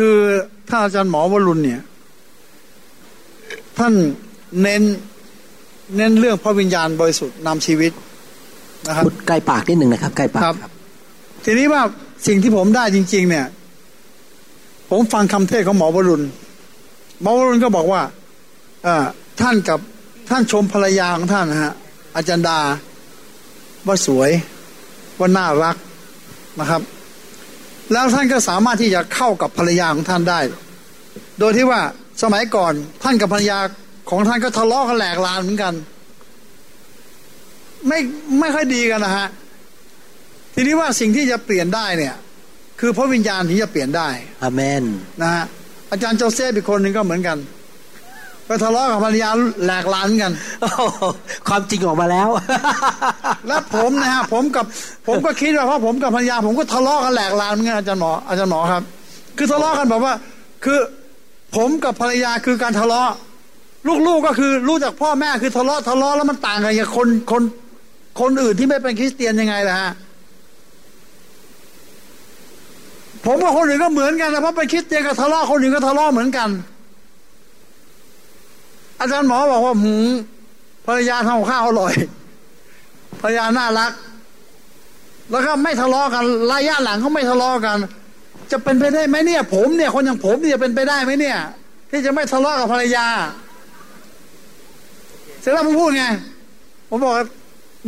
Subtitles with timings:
[0.00, 0.18] คือ
[0.68, 1.80] ถ้าอาจารย์หมอวรุณเนี่ย
[3.78, 3.94] ท่าน
[4.62, 4.82] เน้น
[5.96, 7.92] เน้นเรื่องพระวิญญาณบริสุทธิ์นำชีวิต
[8.86, 10.72] นะครับพูดใกล้ปากนิดหนึ่งนะครับใกล้ปากครับครับ
[11.44, 11.82] ทีนี้ว่า
[12.26, 13.46] สิ่งที่ผมได้จริง ๆ เนี่ย
[14.90, 16.24] ผมฟังคำเทศน์ของหมอวรุณ
[17.22, 18.02] หมอวรุณก็บอกว่า
[18.84, 19.06] เอ่อ
[19.40, 19.78] ท่านกับ
[20.30, 21.72] ท่านชมภรรยาของท่านนะฮะ
[22.16, 22.58] อาจารย์ดา
[23.86, 24.30] ว่าสวย
[25.18, 25.76] ว่าน่ารัก
[26.60, 26.82] นะครับ
[27.92, 30.40] แล้วท่านก็สามารถที่จะเข้ากับภรรยาของท่านได้
[31.40, 31.80] โดยที่ว่า
[32.22, 32.72] สมัยก่อน
[33.02, 33.58] ท่านกับภรรยา
[34.10, 35.74] ของท่านก็ทะเลาะกันแหลกลานเหมือนกัน
[37.88, 37.98] ไม่
[38.40, 39.28] ไม่ค่อยดีกันนะฮะ
[40.54, 42.14] ทีนี้ว่าสิ่งที่จะเปลี่ยนได้เนี่ย
[42.80, 44.08] คือพระวิญญาณที่จะเปลี่ยนได้
[44.42, 44.82] อาเมน
[45.22, 45.44] นะฮะ
[45.90, 47.38] อาจารย์โจเซฟอีกคนหนึ่งก็เหมือนกัน
[48.50, 49.30] ก็ทะเลาะกับภรรยา
[49.64, 50.80] แหลกลานกันโอ้โห
[51.48, 52.28] ความจริงออกมาแล้ว
[53.46, 54.64] แล้วผมนะฮะผมกับ
[55.06, 58.82] ผมก็คิดว่าเพราะผมกับภรรยา ผมก็ทะเลาะกันแหลกลานเหมือนกันอาจารย์หมออาจารย์หมอครับ
[59.36, 60.14] คือทะเลาะกันแบบว่า
[60.64, 60.78] คือ
[61.56, 63.10] ผมกับภรรยาคือการทะเลาะ
[64.06, 67.42] ลูกๆก็คือรู้จากพ่อแม่คือทะเลาะทะเลาะแล้วมันต่างกันกับคนคน
[68.20, 69.90] คนอื่นที่ไม่เป็นคริสเตียนยังไงล่ะฮะ
[73.26, 76.48] ผมกับคนอื่นก็เหมือนกันนะเพราะเป็นคริสเตียนก็ทะเลาะคนอื่นก็ทะเลาะเหมือนกัน
[79.00, 80.08] อาจารย์หมอบอกว่าหืม
[80.86, 81.94] ภรรยาทำกับข้าวอร่อย
[83.20, 83.92] ภรรยาน่ารัก
[85.30, 87.78] แล้วก็ไม่ทะเลาะกันระยะหลังเขาไม่ทะเลาะกัน
[88.50, 91.38] จะเป็นไปได้ไหมเนี่ย ผมเนี่ย คนอย่างผมเนี่ยจะเป็นไปได้ไหมเนี่ย
[91.90, 93.06] ที่จะไม่ทะเลาะกับภรรยา
[95.40, 96.04] เสร็จแล้วผมพูดไง
[96.88, 97.26] ผมบอกว่า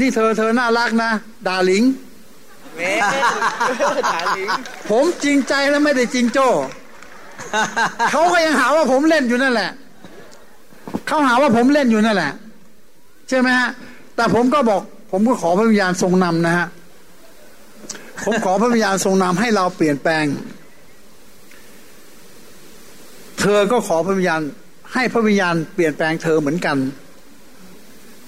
[0.00, 1.10] นี่เธอเธอน่ารักนะ
[1.46, 1.82] ดาหลิง
[2.76, 2.96] เว้ย
[4.12, 4.48] ถามลิง
[4.90, 6.48] ผมจริงใจแล้วไม่ได้จริงโจ้
[8.10, 9.70] เขาก็ยังหาว่าผมเล่นอยู่นั่นแหละ
[11.06, 12.32] เขาหาว่าผมเล่นอยู่นั่นแหละ
[13.28, 13.70] ใช่ไหมฮะ
[14.16, 16.66] แต่ผมก็บอก ผมก็ขอพระวิญญาณทรงนำนะฮะ
[18.24, 20.24] ผมขอพระวิญญาณทรงนำให้เราเปลี่ยนแปลง
[23.40, 24.40] เธอก็ขอพระวิญญาณ
[24.94, 26.76] ให้พระวิญญาณเปลี่ยนแปลงเธอเหมือนกัน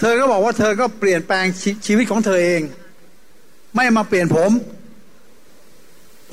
[0.01, 2.61] เธอก็บอกว่าเธอก็เปลี่ยนแปลงชีชีวิตของเธอเอง
[3.75, 4.51] ไม่มาเปลี่ยนผม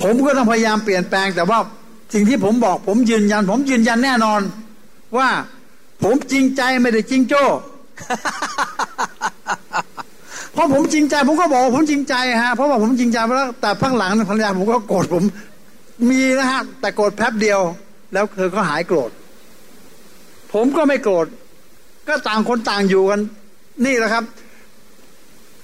[0.02, 1.58] ผมก็ต้องพยายามเปลี่ยนแปลง แต่ว่า
[2.14, 4.40] สิ่งที่ผมบอก ผมยืนยัน ผมยืนยันแน่นอน
[5.16, 5.28] ว่า
[6.04, 7.44] ผมจริงใจไม่ได้จริงโจ้
[10.52, 15.24] เพราะผมจริงใจ ผมก็บอกว่าผมจริงใจฮะเพราะว่าผมจริงใจไปแล้วแต่พักหลังภรรยาผมก็โกรธผม
[16.10, 17.60] มีนะฮะแต่โกรธแป๊บเดียว
[18.12, 19.10] แล้วเธอก็หายโกรธ
[20.52, 21.26] ผมก็ไม่โกรธ
[22.08, 23.20] ก็ต่างคนต่างอยู่กัน
[23.84, 24.24] นี่แหละครับ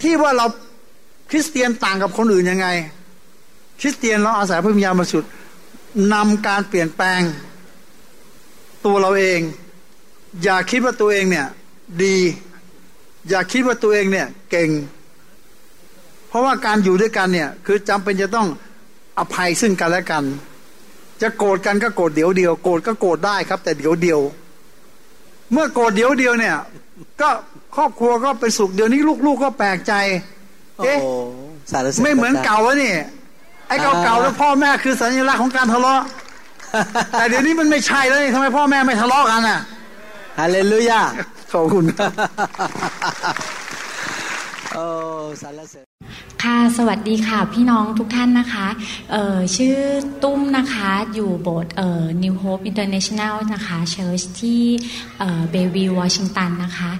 [0.02, 0.46] ที่ว่าเรา
[1.30, 2.66] คริสเตียนต่างกับคนอื่นยังไง
[3.80, 5.30] คริสเตียนเราอาศัยพระวิญญาณบริสุทธิ์
[6.12, 7.20] นำการเปลี่ยนแปลง
[8.84, 9.40] ตัวเราเอง
[10.44, 11.46] อย่าคิดว่าตัวเองเนี่ย
[12.04, 12.16] ดี
[13.28, 14.70] อย่าคิดว่าตัวเองเนี่ย เก่ง
[16.28, 18.48] เพราะว่าการอยู่ด้วยกันเนี่ย คือจำเป็นจะต้อง
[19.18, 20.24] อภัยซึ่งกันและกัน
[21.22, 24.20] จะโกรธกันก็โกรธเดี๋ยวเดียวโกรธก็โกรธได้ครับ แต่เดี๋ยวเดียว
[25.52, 26.56] เมื่อโกรธเดี๋ยวเดียวเนี่ย
[27.20, 27.30] ก็
[27.76, 29.92] ครอบครัวก็เป็นสุขเดี๋ยวนี้ลูกๆก็แปลกใจ
[30.78, 31.06] โอ้เอ๊ะโห
[31.70, 32.92] สารเสริญไม่เหมือนเก่าวะนี่
[33.68, 36.02] ไอ้เก่าๆแล้วพ่อแม่คือสัญลักษณ์ของการทะเลาะ
[37.10, 39.60] แต่เดี๋ยวนี้มันไม่ใช่แล้วนี่ทำไมพ่อแม่ไม่ทะเลาะกันอะ
[40.38, 41.00] ฮาเลลูยา
[41.52, 42.12] ขอบคุณครับ
[44.74, 44.86] โอ้
[45.42, 45.86] สารเสริญ
[46.42, 48.66] ค่ะ สวัสดีค่ะ พี่น้องทุกท่านนะคะ
[49.10, 49.76] เอ่อชื่อ
[50.22, 54.62] ตุ้มนะคะ อยู่โบสถ์เอ่อ New Hope International นะคะ เชิร์ชที่
[55.18, 56.90] เอ่อเบวิลวอชิงตันนะคะ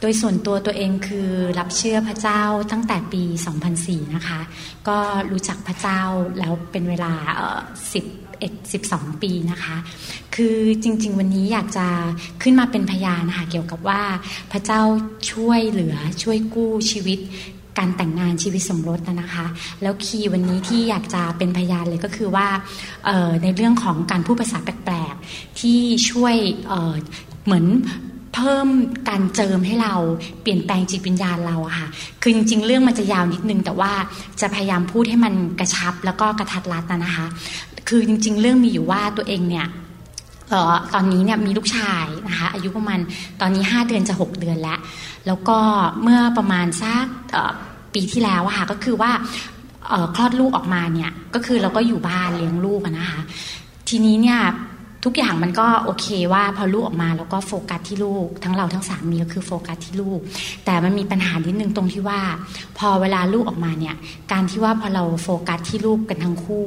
[0.00, 3.22] โดยส่วนตัวตัวเองคือรับเชื่อพระเจ้าตั้งแต่ปี
[3.70, 4.40] 2004 นะคะ
[4.88, 4.98] ก็
[5.30, 6.00] รู้จักพระเจ้า
[6.38, 7.12] แล้วเป็นเวลา
[7.88, 9.76] เอ่อ10 12 ปีนะคะ
[10.34, 11.86] คือจริง ๆ วันนี้อยากจะ
[12.42, 14.02] ขึ้นมาเป็นพยานนะคะเกี่ยวกับว่า
[14.52, 14.80] พระเจ้า
[15.32, 17.18] ช่วยเหลือช่วยกู้ชีวิต
[17.78, 19.46] การแต่งงานชีวิตสมรสนะนะคะ
[19.82, 22.48] แล้วคีย์วันนี้ที่อยากจะเป็นพยานเลยก็คือว่า
[23.42, 26.34] ในเรื่องของการพูดภาษาแปลกๆ ที่ช่วย
[26.68, 27.66] เเหมือน
[28.34, 28.68] เพิ่ม
[29.08, 29.94] การเจิมให้เรา
[30.42, 31.88] เปลี่ยนแปลงจิตวิญญาณเราอะค่ะ
[32.22, 33.92] คือจริง ๆ เรื่องมันจะยาวนิดนึง แต่ว่า
[34.40, 37.26] จะพยายามพูดให้มันกระชับแล้วก็กระทัดรัดนะนะคะ
[37.92, 39.66] คือจริง ๆ เรื่องมีอยู่ว่าตัวเองเนี่ย
[40.52, 42.98] ออตอนนี้เนี่ยมีลูกชายนะคะอายุประมาณ
[43.40, 44.78] ตอนนี้ 5 เดือนจะ 6 เดือนแล้ว
[45.26, 45.58] แล้วก็
[46.02, 47.04] เมื่อประมาณสัก
[47.94, 49.12] ปีที่แล้วอะค่ะก็คือว่า
[50.14, 53.20] คลอดลูกออกมาเนี่ยก็คือเราก็อยู่บ้านเลี้ยงลูกนะคะ
[53.88, 54.40] ทีนี้เนี่ย
[55.04, 60.20] ทุกอย่างมันก็โอเคว่าพอลูกออกมาแล้วก็โฟกัสที่ลูก ทั้งเราทั้งสามีก็คือโฟกัสที่ลูก
[60.64, 62.20] แต่มันมีปัญหานิดนึงตรงที่ว่า
[62.78, 63.94] พอเวลาลูกออกมาเนี่ย
[64.32, 66.66] การที่ว่าพอเราโฟกัสที่ลูกกันทั้งคู่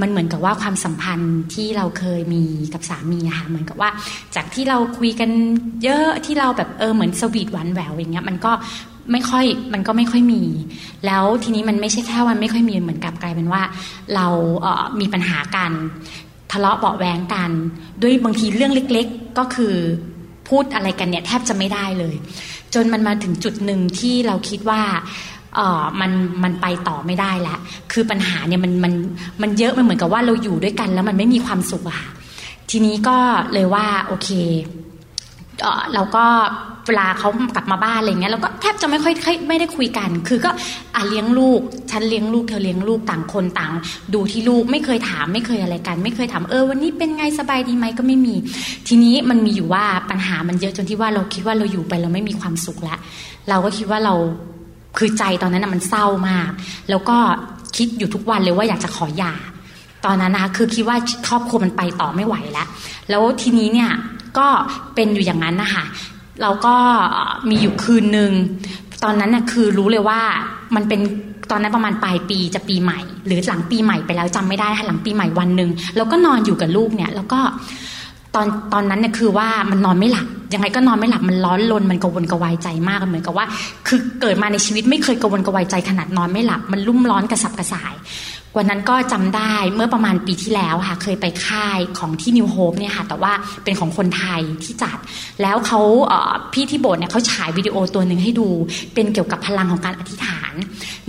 [0.00, 3.90] มันเหมือนกับว่าความสัมพันธ์ที่เราเคยมีกับสามีอะค่ะเหมือนกับว่า
[4.36, 5.30] จากที่เราคุยกัน
[5.84, 8.52] เยอะที่เราแบบเออเหมือนสวีทหวานแหววอย่างเงี้ยมันก็
[9.12, 10.42] ไม่ค่อยมันก็ไม่ค่อยมี
[11.06, 13.62] แล้วทีนี้มันไม่ใช่แค่วันไม่ค่อยมีเหมือนกับกลายเป็นว่า
[14.14, 14.26] เรา
[14.60, 15.72] เออมีปัญหากัน
[16.52, 17.50] ทะเลาะเบาแวงกัน
[18.02, 19.74] ด้วยบางทีเรื่องเล็กๆก็คือ
[20.48, 22.14] พูดอะไรกันเนี่ยแทบจะไม่ได้เลย
[22.74, 24.82] จนมันมาถึงจุดหนึ่งที่เราคิดว่า
[25.54, 26.10] เออมัน
[26.42, 27.58] มันไปต่อไม่ได้แล้ว
[27.92, 28.94] คือปัญหาเนี่ยมันมัน
[29.42, 32.08] มันเยอะมันเหมือนกับว่าเราอยู่ด้วยกัน แล้วมันไม่มีความสุขอะค่ะ
[32.70, 33.18] ทีนี้ก็
[33.52, 34.28] เลยว่าโอเค
[35.62, 36.26] เออเราก็
[36.86, 39.14] เวลาเขากลับมาบ้านอะไรเงี้ยเราก็แทบจะไม่ค่อย
[39.48, 40.50] ไม่ได้คุยกัน คือก็
[40.94, 43.72] อะเลี้ยงลูกฉันเลี้ยงลูกเธอเลี้ยงลูกต่างคนต่าง
[44.14, 48.34] ดูที่ลูกไม่เคยถามไม่เคยอะไรกัน ไม่เคยถามเออวันนี้เป็นไงสบายดีไหมก็ไม่มี
[48.88, 52.98] ทีนี้มันมีอยู่ว่าปัญหามันเยอะจนที่ว่าเราคิดว่าเราอยู่ไปเราไม่มีความสุขล้ว
[53.48, 54.14] เราก็คิดว่าเรา
[54.98, 56.50] คือใจตอนนั้นนะมันเศร้ามาก
[56.90, 57.16] แล้วก็
[57.76, 59.34] คิดอยู่ทุกวันเลยว่าอยากจะขอหย่า
[60.04, 60.96] ตอนนั้นนะคะคือคิดว่า
[61.28, 62.68] ครอบครัวมันไปต่อไม่ไหวแล้ว
[63.10, 63.90] แล้วทีนี้เนี่ย
[64.38, 64.46] ก็
[64.94, 65.84] เป็นอยู่อย่างนั้นนะคะ
[66.42, 66.74] เราก็
[67.48, 68.32] มีอยู่คืนหนึ่ง
[69.04, 70.20] ตอนนั้นน่ะคือรู้เลยว่า
[70.74, 71.00] มันเป็น
[71.50, 77.40] ตอนนั้นประมาณปลายปีจะปีใหม่ หรือหลังปีใหม่ไปแล้วจำไม่ได้ค่ะหลังปีใหม่วันหนึ่งแล้วก็นอนอยู่กับลูกเนี่ย แล้วก็
[78.34, 83.46] ตอนตอนนั้นเนี่ยคือว่ามันนอนไม่หลับยังไงก็นอนไม่หลับมันร้อนรนมันกระวนกระวายใจมากเหมือนกับว่า
[83.88, 87.94] คือเกิดมาในชีวิตไม่เคยกระวนกระวายใจขนาดนอนไม่หลับ มันรุ่มร้อนกระสับกระส่าย
[88.56, 93.32] วันนั้นก็จำได้เมื่อประมาณปีที่แล้วค่ะ เคยไปค่ายของที่นิวโฮปเนี่ยค่ะแต่ว่า
[93.64, 94.98] เป็นของคนไทยที่จัด
[95.42, 98.48] แล้วเขาเพี่ที่โบสถ์เนี่ยเขาฉายวิดีโอตัวหนึ่งให้ดู
[98.94, 100.52] เป็นเกี่ยวกับพลังของการอธิษฐาน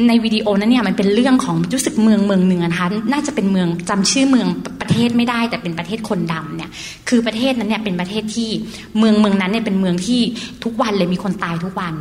[0.08, 4.48] ในวิดีโอนั้นเนี่ยมันเป็นเรื่องของรู้สึกเมืองเมืองหนึ่งนะคะน่าจะเป็นเมืองจำชื่อเมือง
[4.82, 6.70] ประเทศไม่ได้ แต่เป็นประเทศคนดำเนี่ย
[7.10, 8.50] คือประเทศนั้นเนี่ยเป็นประเทศที่
[8.98, 10.22] เมืองเมืองนั้นเนี่ยเป็นเมืองที่
[10.64, 11.94] ทุกวันเลยมีคนตายทุกวัน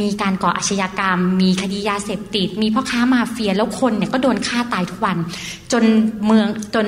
[0.00, 5.16] มีการก่ออาชญากรรม มีคดียาเสพติด มีพ่อค้ามาเฟียแล้วคนเนี่ยก็โดนฆ่าตายทุกวัน
[5.72, 5.84] จน
[6.26, 6.86] เมืองจน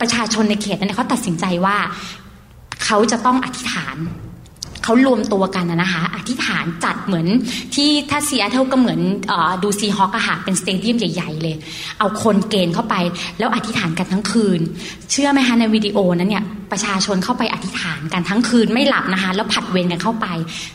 [0.00, 1.76] ประชาชนในเขตนั้นเนี่ยเขาตัดสินใจว่า
[2.84, 3.98] เขาจะต้องอธิษฐาน
[4.84, 7.26] เขารวมตัวกันนะคะอธิษฐานจัดเหมือน
[7.74, 9.32] ที่ถ้าซีแอตเทิลก็เหมือน
[9.62, 11.56] ดู Seahawks อะค่ะเป็น stadium ใหญ่ ๆ เลย
[11.98, 12.94] เอาคนเกณฑ์เข้าไป
[13.38, 14.60] แล้วอธิษฐานกันทั้งคืน
[15.10, 20.26] เชื่อไหมคะในวิดีโอนั้นเนี่ยประชาชนเข้าไปอธิษฐานกันทั้งคืนไม่หลับนะคะแล้วผัดเวรกันเข้าไป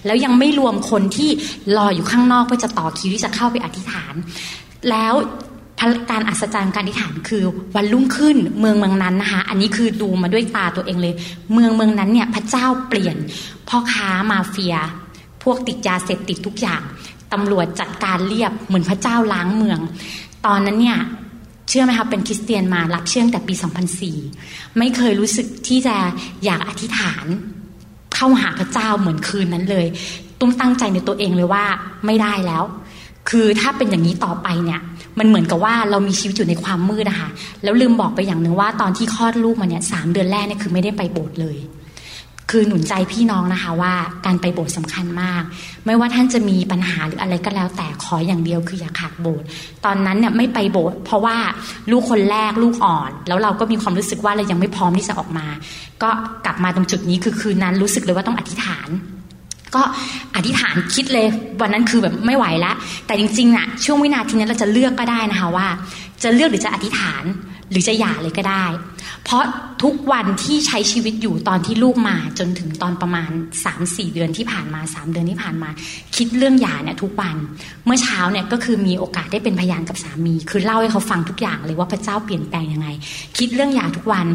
[0.05, 1.29] แล้วยังไม่รวมคนที่
[1.77, 4.13] รออยู่ข้างนอกเพื่อจะต่อคิวที่จะเข้าไปอธิษฐาน
[4.89, 5.13] แล้ว
[6.11, 7.43] การอัศจรรย์การอธิษฐานคือ
[7.75, 11.13] วันรุ่งขึ้นเมืองเมืองนั้นนะคะ อันนี้คือดูมาด้วยตาตัวเองเลย
[11.53, 13.15] เมืองเมืองนั้นเนี่ยพระเจ้าเปลี่ยน
[13.69, 14.75] พ่อค้ามาเฟีย
[15.43, 16.81] พวกติดยาเสพติดทุกอย่าง
[17.33, 19.79] ตำรวจจัดการเรียบเหมือนพระเจ้าล้างเมือง
[20.45, 20.99] ตอนนั้นเนี่ย
[21.69, 23.53] เชื่อไหมคะเป็นคริสเตียนมารับเชื่องแต่ปี
[24.15, 25.95] 2004 ไม่เคยรู้สึกที่จะ
[26.45, 27.25] อยากอธิษฐาน
[28.15, 29.87] เข้าหาพระเจ้าเหมือนคืนนั้นเลย
[30.39, 31.65] ตุ้มตั้งใจในตัวเองเลยว่า
[32.05, 32.63] ไม่ได้แล้ว
[33.29, 34.81] คือถ้าเป็นอย่างนี้ต่อไปเนี่ย
[35.19, 37.29] มันเหมือนกับว่าเรามีชีวิตอยู่ในความมืดนะคะ
[37.63, 41.57] แล้วลืมบอกไปอย่างหนึ่งว่าตอนที่คลอดลูกมาเนี่ยสามเดือนแรกเนี่ยคือไม่ได้ไปโบสถ์เลย
[42.55, 43.93] คือหนุนใจพี่น้องนะคะว่า
[44.25, 45.43] การไปโบสถ์สำคัญมาก
[45.85, 49.45] ไม่ว่าท่านจะมีปัญหาหรืออะไรก็แล้ว แต่ขออย่างเดียวคืออย่าขาดโบสถ์
[49.85, 51.37] ตอนนั้นเนี่ยไม่ไปโบสถ์เพราะว่า
[51.91, 55.47] ลูกคนแรกลูกอ่อน แล้วเราก็มีความรู้สึกว่าเรายังไม่พร้อมที่จะออกมา
[56.03, 56.09] ก็
[56.45, 58.89] กลับมาตรงจุดนี้คือคืนนั้นรู้สึกเลยว่าต้องอธิษฐาน
[59.75, 59.81] ก็
[60.35, 61.25] อธิษฐานคิดเลย
[61.61, 62.75] วันนั้นคือแบบไม่ไหวแล้ว
[63.05, 65.67] แต่จริงๆน่ะช่วงวินาทีนั้นเราจะเลือกก็ได้นะคะว่า
[66.23, 67.23] จะเลือกหรือจะอธิษฐาน
[67.71, 68.65] หรือจะหย่าเลยก็ได้
[69.23, 69.43] เพราะ
[69.83, 73.31] ทุกวันที่ใช้ชีวิตอยู่ตอนที่ลูกมาจนถึงตอนประมาณ
[73.71, 75.69] 3-4 เดือนที่ผ่านมา 3 เดือนที่ผ่านมา
[76.17, 77.35] คิดเรื่องหย่าเนี่ยทุกวัน
[77.85, 82.87] เมื่อเช้าเนี่ยก็คือมีโอกาสได้เป็นพยานกับสามี คือเล่าให้เขาฟังทุกอย่างเลยว่าพระเจ้าเปลี่ยนแปลงยังไง
[83.37, 84.25] คิดเรื่องหย่าทุกวัน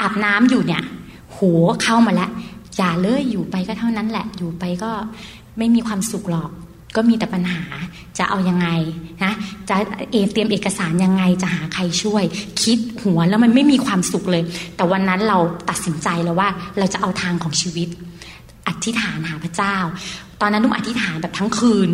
[0.00, 0.82] อาบน้ำอยู่เนี่ย
[1.36, 2.30] หัวเข้ามาแล้ว
[2.76, 4.90] อย่าเลยอยู่ไปก็เท่านั้นแหละ อยู่ไปก็
[5.58, 6.50] ไม่มีความสุขหรอก
[6.96, 7.62] ก็มีแต่ปัญหา
[8.18, 8.68] จะเอายังไง
[9.24, 9.32] นะ
[9.68, 9.74] จะ
[10.12, 12.24] เอเตรียมเอกสารยังไงจะหาใครช่วย
[12.62, 14.42] คิดหัวแล้วมันไม่มีความสุขเลย
[14.76, 15.38] แต่วันนั้นเรา
[15.70, 17.88] ตัดสินใจแล้วว่าเราจะเอาทางของชีวิต
[18.68, 19.76] อธิษฐานหาพระเจ้า
[20.40, 21.88] ตอนนั้นนุ่มอธิษฐานแบบทั้งคืน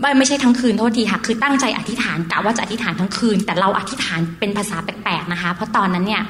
[0.00, 6.22] ไม่ไม่ใช่ทั้งคืนโทษทีค่ะคือตั้งใจอธิษฐานกะว่าจะอธิษฐานทั้งคืน แต่เราอธิษฐานเป็นภาษาแปลกๆนะคะ เพราะตอนนั้นเนี่ย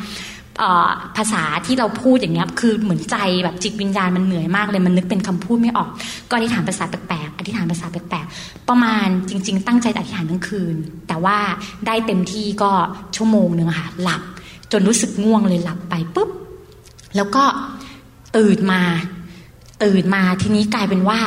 [1.16, 5.88] ภาษาที่เราพูดอย่างเงี้ยคือเหมือนใจแบบจิตวิญญาณมันเหนื่อยมากเลยมันนึกเป็นคำพูดไม่ออก
[6.28, 10.76] ก็อธิษฐานภาษาแปลกๆอธิษฐานภาษาแปลกๆประมาณจริง ๆ ตั้งใจอธิษฐานทั้งคืน
[11.08, 11.38] แต่ว่า
[11.86, 12.70] ได้เต็มที่ก็
[13.16, 14.22] ชั่วโมงหนึ่งค่ะหลับ
[14.72, 16.30] จนรู้สึกง่วงเลยหลับไปปุ๊บ
[17.16, 17.44] แล้วก็
[18.36, 18.82] ตื่นมา
[19.84, 21.18] ตื่นมาทีนี้กลายเป็นว่า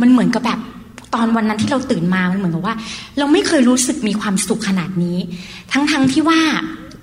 [0.00, 0.60] มันเหมือนกับแบบ
[1.14, 2.74] ตอนวันนั้นที่เราตื่นมามันเหมือนกับว่า
[3.18, 5.18] เราไม่เคยรู้สึกมีความสุขขนาดนี้
[5.72, 6.40] ทั้งๆทที่ว่า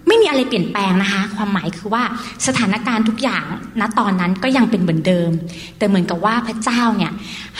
[0.07, 2.03] ไม่มีอะไรเปลี่ยนแปลงนะคะ ความหมายคือว่า
[2.47, 3.45] สถานการณ์ทุกอย่าง
[3.79, 5.31] ณตอนนั้นก็ยังเป็นเหมือนเดิม
[5.77, 7.11] แต่เหมือนกับว่าพระเจ้าเนี่ย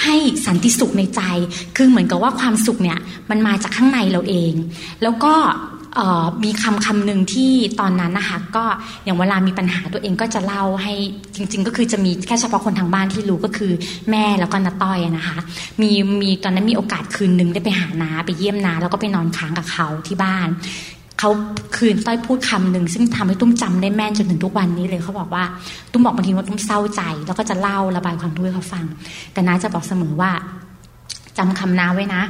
[0.03, 1.21] ให้สันติสุขในใจ
[1.77, 4.53] คือเหมือนกับว่าความสุขเนี่ยมันมาจากข้างในเราเอง
[5.03, 5.33] แล้วก็
[6.43, 8.65] มีคำคำหนึ่งที่ตอนนั้นนะคะก็
[9.03, 10.93] อย่างเวลามีปัญหาตัวเองก็จะเล่าให้
[11.35, 13.71] จริง ๆ ก็คือจะมีแค่เฉพาะคนทางบ้านที่รู้ก็คือ
[14.11, 15.37] แม่แล้วก็นาต้อยนะคะ
[15.81, 20.47] มีมีตอนนั้นมีโอกาสคืนหนึ่งได้ไปหานาไปเยี่ยมนาแล้วก็ไปนอนค้างกับเขาที่บ้าน
[21.23, 21.33] เขา
[21.77, 25.43] คืนต้อยพูดคำหนึ่งซึ่งทำให้ตุ้มจำได้แม่นจนถึงทุกวันนี้เลยเขาบอกว่า
[25.91, 28.85] ตุ้มบอกบางทีว่าตุ้มเศร้าใจ แล้วก็จะเล่าระบายความทุกข์ให้เขาฟัง
[29.33, 30.31] แต่น้าจะบอกเสมอว่า
[31.37, 32.21] จำคำน้าไว้นะ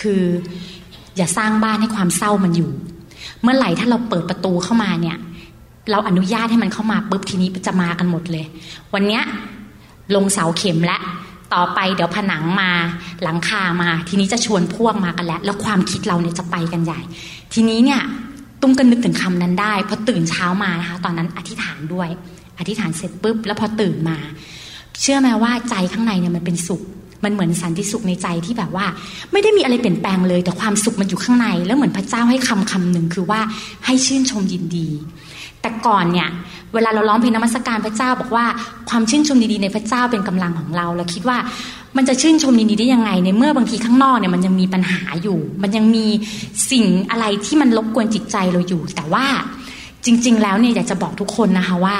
[0.00, 0.22] คือ
[1.16, 2.70] อย่าสร้างบ้านให้ความเศร้ามันอยู่
[3.42, 5.16] เมื่อไหร่ถ้าเราเปิดประตูเข้ามาเนี่ย
[5.90, 8.44] เราอนุญาตให้มันเข้ามาปุ๊บทีนี้จะมากันหมดเลย
[8.94, 9.22] วันเนี้ย
[10.14, 10.98] ลงเสาเข็มและ
[11.54, 12.70] ต่อไปเดี๋ยวผนังมา
[13.22, 17.00] หลังคามา ทีนี้จะชวนพวกมากันแล้ว แล้วความคิดเราเนี่ยจะไปกันใหญ่
[17.52, 18.00] ทีนี้เนี่ย
[18.60, 22.08] ตุ้มก็นึกถึงคำนั้นได้พอตื่นเช้ามานะคะตอนนั้นอธิษฐานด้วย
[22.58, 24.18] อธิษฐานเสร็จปุ๊บ แล้วพอตื่นมา
[25.00, 26.82] เชื่อไหมว่าใจข้างในเนี่ยมันเป็นสุข
[27.24, 28.86] มันเหมือนสันติสุขในใจที่แบบว่า
[29.32, 33.40] ไม่ได้มีอะไรเปลี่ยนแปลงเลย แต่ความสุขมันอยู่ข้างใน แล้วเหมือนพระเจ้าให้คำคำหนึ่งคือว่า
[33.86, 34.88] ให้ชื่นชมยินดี
[35.62, 36.28] แต่ก่อนเนี่ย
[36.74, 38.46] เวลาเราร้องเพลงนมัสการพระเจ้าบอกว่า
[38.88, 41.38] ความชื่นชมดีๆในพระเจ้าเป็นกำลังของเราเราคิดว่า
[41.96, 46.06] มันจะชื่นชมดีๆได้ยังไงในเมื่อบางทีข้างนอกเนี่ยมันยังมีปัญหาอยู่ มันยังมี
[46.70, 49.26] สิ่งอะไรที่มันรบกวนจิตใจเราอยู่ แต่ว่า
[50.04, 51.96] จริง ๆ แล้วเนี่ยอยากจะบอกทุกคนนะคะว่า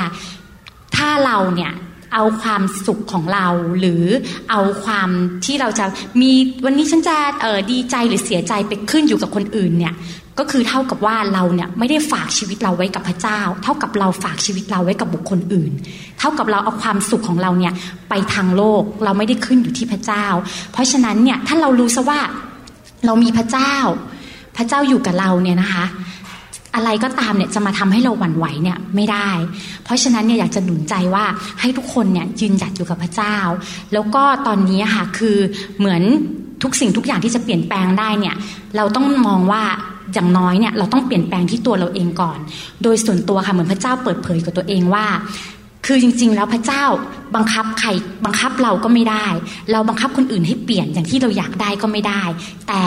[0.97, 1.73] ถ้าเราเนี่ย
[2.15, 3.47] เอาความสุขของเรา
[3.79, 4.05] หรือ
[4.51, 5.09] เอาความ
[5.45, 5.85] ที่เราจะ
[6.21, 6.33] มี
[6.65, 9.95] วันนี้ฉันจะเออดีใจหรือเสียใจไปขึ้นอยู่กับคนอื่นเนี่ย
[10.39, 15.73] ก็คือเท่ากับว่าเราเนี่ยไม่ได้ฝากชีวิตเราไว้กับพระเจ้า เท่ากับเราฝากชีวิตเราไว้กับบุคคลอื่น
[16.19, 17.73] เท่ากับเราเอาความสุขของเราเนี่ย
[18.09, 20.25] ไปทางโลกเราไม่ได้ขึ้นอยู่ที่พระเจ้า
[20.73, 22.21] เพราะฉะนั้นเนี่ยถ้าเรารู้ซะว่า
[23.07, 23.75] เรามีพระเจ้า
[24.57, 25.85] พระเจ้าอยู่กับเราเนี่ยนะคะ
[26.75, 29.31] อะไรก็ตามเนี่ยจะมาทำให้เราหวั่นไหวเนี่ยไม่ได้
[29.85, 31.25] เพราะฉะนั้นเนี่ยอยากจะหนุนใจว่า
[31.61, 33.37] ให้ทุกคนเนี่ยยืนหยัดอยู่กับพระเจ้า
[33.93, 35.37] แล้วก็ตอนนี้ค่ะคือ
[35.79, 36.03] เหมือน
[36.63, 38.35] ทุกสิ่งทุกอย่างที่จะเปลี่ยนแปลงได้เนี่ย
[38.77, 39.63] เราต้องมองว่า
[40.15, 42.39] อย่างน้อยเนี่ยเราต้องเปลี่ยนแปลงที่ตัวเราเองก่อน
[42.83, 45.07] โดยส่วนตัวค่ะเหมือนพระเจ้าเปิดเผยกับตัวเองว่า
[45.87, 46.85] คือจริง ๆ แล้วพระเจ้า
[47.37, 47.89] บังคับใคร
[48.25, 49.27] บังคับเราก็ไม่ได้
[49.73, 52.23] เราบังคับคนอื่นให้เปลี่ยนอย่างที่เราอยากได้ก็ไม่ได้
[52.69, 52.83] แต่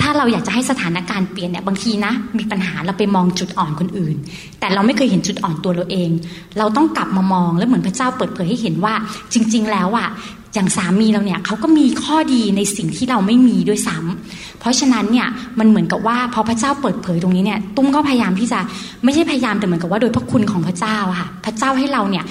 [0.00, 4.16] ถ้าเราอยากจะให้สถานการณ์เปลี่ยนเนี่ยบางทีนะมีปัญหาเราไปมองจุดอ่อนคนอื่น
[4.60, 6.10] แต่เราไม่เคยเห็นจุดอ่อนตัวเราเอง
[6.58, 8.94] เราต้องกลับมามองแล้วเหมือนพระเจ้าเปิดเผยให้เห็นว่า
[9.32, 10.08] จริง ๆ แล้วอะ
[10.54, 15.28] อย่างสามีเราเนี่ยเขาก็มีข้อดีในสิ่งที่เราไม่มีด้วยซ้ำเพราะฉะนั้นเนี่ย
[15.58, 18.60] มันเหมือนกับว่าพอพระเจ้าเปิดเผยตรงนี้เนี่ยตุ้มก็พยายามที่จะ
[19.04, 22.24] ไม่ใช่พยายามแต่เหมือนกับว่าโดยพระคุณของพระเจ้าค่ะ พระเจ้าให้เราเนี่ย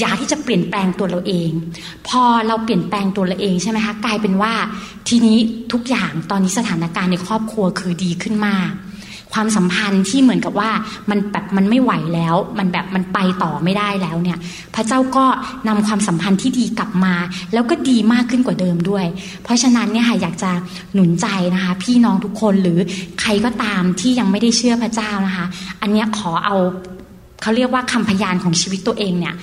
[0.00, 1.50] อยากที่จะเปลี่ยนแปลงตัวเราเอง
[2.08, 4.52] พอเราเปลี่ยนแปลงตัวเราเองใช่ไหมคะกลายเป็นว่า
[5.08, 5.38] ทีนี้
[5.72, 8.70] ทุกอย่างตอนนี้สถานการณ์ในครอบครัวคือดีขึ้นมาก
[9.36, 10.70] ความสัมพันธ์ที่เหมือนกับว่า
[11.10, 14.38] มันแบบมันไม่ไหวแล้ว มันแบบมันไปต่อไม่ได้แล้วเนี่ย
[14.74, 15.24] พระเจ้าก็
[15.68, 17.14] นำความสัมพันธ์ที่ดีกลับมา
[17.52, 19.06] แล้วก็ดีมากขึ้นกว่าเดิมด้วย
[19.44, 20.50] เพราะฉะนั้นเนี่ยค่ะอยากจะ
[20.94, 22.78] หนุนใจนะคะ พี่น้องทุกคนหรือ
[23.20, 25.46] ใครก็ตามที่ยังไม่ได้เชื่อพระเจ้านะคะ
[25.82, 26.56] อันเนี้ยขอเอา
[27.42, 29.34] เขาเรียกว่าคำพยานของชีวิตตัวเองเนี่ย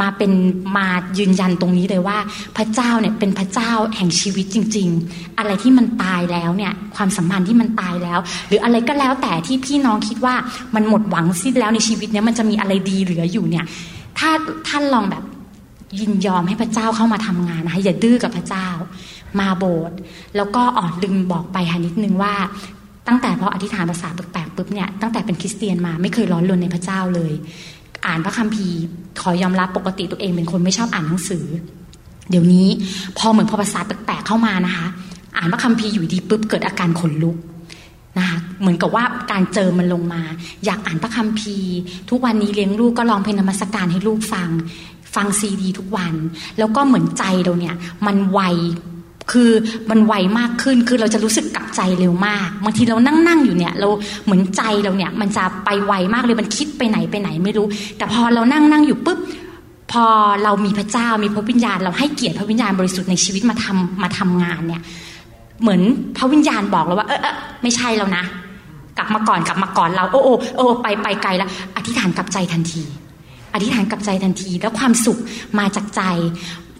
[0.00, 0.32] มาเป็น
[0.76, 0.86] มา
[1.18, 2.18] ยืนยันตรงนี้เลยว่า
[2.56, 10.34] พระเจ้าเนี่ยเป็นพระเจ้าแห่งชีวิตจริง ๆ อะไรที่มันตายแล้วเนี่ยความสัมพันธ์ที่มันตายแล้ว หรืออะไรก็แล้วแต่ที่พี่น้องคิดว่า
[10.74, 13.64] มันหมดหวังสิ้นแล้วในชีวิตเนี้ยมันจะมีอะไรดีเหลืออยู่เนี่ย
[14.18, 14.30] ถ้า
[14.68, 15.24] ท่านลองแบบ
[16.00, 18.68] ยินยอมให้พระเจ้าเข้ามาทำงานนะคะอย่าดื้อกับพระเจ้า
[19.40, 19.96] มาโบสถ์
[20.36, 22.34] แล้วก็อ่อนลืมบอกไปค่ะนิดนึงว่า
[23.08, 27.32] ตั้งแต่พออธิษฐานภาษาแปลกๆปุ๊บเนี่ยตั้งแต่เป็นคริสเตียนมาไม่เคยร้อนรนในพระเจ้าเลย
[28.06, 28.78] อ่านพระคัมภีร์
[29.20, 31.44] ขอยอมรับปกติตัวเองเป็นคนไม่ชอบอ่านหนังสือ
[32.30, 32.68] เดี๋ยวนี้
[33.18, 34.86] พอเหมือนพอภาษาแปลกๆเข้ามานะคะ
[35.36, 37.36] อ่านพระคัมภีร์อยู่ดีปุ๊บเกิดอาการขนลุก
[38.18, 40.22] นะคะเหมือนกับว่าการเจอมันลงมา
[40.64, 41.72] อยากอ่านพระคัมภีร์
[42.10, 44.50] ทุกวันนี้เลี้ยงลูกก็ลองเพลงนมัสการให้ลูกฟัง
[45.14, 46.14] ฟังซีดีทุกวัน
[46.58, 48.40] แล้วก็เหมือนใจเราเนี่ย มันไว
[49.32, 49.50] คือ
[49.90, 53.88] มันไวมากขึ้นคือเราจะรู้สึกกลับใจเร็วมากบางทีเรานั่งนั่งอยู่เนี่ย เรา
[54.24, 57.66] เหมือนใจเราเนี่ย มันจะไปไวมากเลยมันคิดไปไหนไปไหนไม่รู้
[57.96, 59.18] แต่พอเรานั่งนั่งอยู่ปุ๊บ
[59.92, 60.04] พอ
[60.44, 64.82] เรามีพระเจ้ามีพระวิญญาณ เราให้เกียรติพระวิญญาณบริสุทธิ์ในชีวิตมาทำมาทำงานเนี่ย
[65.62, 65.80] เหมือน
[66.16, 68.24] พระวิญญาณบอกเราว่า เออเออไม่ใช่แล้วนะ
[68.98, 72.82] กลับมาก่อนกลับมาก่อนเราโอ้โอ้โอ้ไปไปไกลแล้ว อธิษฐานกลับใจทันที
[73.54, 75.18] อธิษฐานกลับใจทันที แล้วความสุข
[75.58, 76.02] มาจากใจ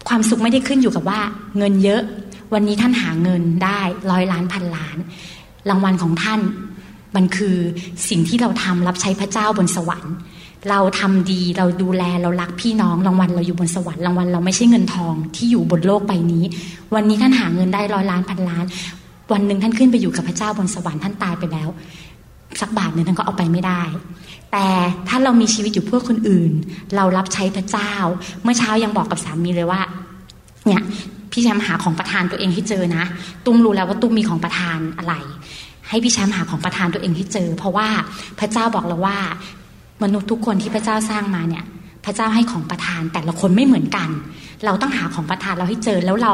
[0.09, 1.19] ความสุขไม่ได้ขึ้นอยู่กับว่า
[1.57, 2.01] เงินเยอะ
[2.53, 3.79] วันนี้ท่านหาเงินได้
[4.11, 4.97] ร้อยล้านพันล้าน
[5.69, 6.39] รางวัลของท่าน
[7.15, 7.57] มันคือ
[8.09, 10.15] สิ่งที่เราทำรับใช้พระเจ้าบนสวรรค์
[10.69, 16.43] เราทำดีเราดูแลเรารักพี่น้องรางวัลเราอยู่บนสวรรค์รางวัลเราไม่ใช่เงินทองที่อยู่บนโลกใบนี้
[16.95, 18.65] วันนี้ท่านหาเงินได้ร้อยล้านพันล้าน
[19.33, 21.69] วันหนึ่งท่านขึ้นไปอยู่กับพระเจ้าบนสวรรค์ท่านตายไปแล้ว
[22.61, 23.81] สักบาทหนึ่งท่านก็เอาไปไม่ได้
[24.51, 24.67] แต่
[25.07, 26.51] ถ้าเรามีชีวิตอยู่เพื่อคนอื่น
[26.95, 27.91] เรารับใช้พระเจ้า
[28.43, 29.81] เมื่อเช้ายังบอกกับสามีเลยว่า
[30.65, 30.81] เนี่ย
[31.35, 33.03] พี่แชมป์หาของประทานตัวเองให้เจอนะ
[33.45, 35.13] ตุ้มรู้แล้วว่าตุ้มมีของประทานอะไร
[35.89, 37.87] ให้พี่แชมป์หาของประทานตัวเองให้เจอ เพราะว่า
[38.39, 39.17] พระเจ้าบอกเราว่า
[40.03, 41.63] มนุษย์ทุกคนที่พระเจ้าสร้างมาเนี่ย
[42.05, 44.09] พระเจ้าให้ของประทานแต่ละคนไม่เหมือนกัน
[44.65, 46.33] เราต้องหาของประทานเราให้เจอ แล้วเรา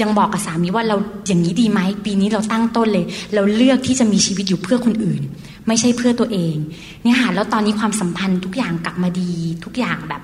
[0.00, 3.04] ยังบอกกับสามีว่าเราอย่างนี้ดีไหมปีนี้เราตั้งต้นเลย
[3.34, 5.22] เราเลือกที่จะมีชีวิตอยู่เพื่อคนอื่น
[5.68, 6.56] ไม่ใช่เพื่อตัวเอง
[7.02, 9.32] เนี่ยค่ะแล้วตอนนี้ความสัมพันธ์ทุกอย่างกลับมาดี
[9.64, 10.20] ทุกอย่างแบบ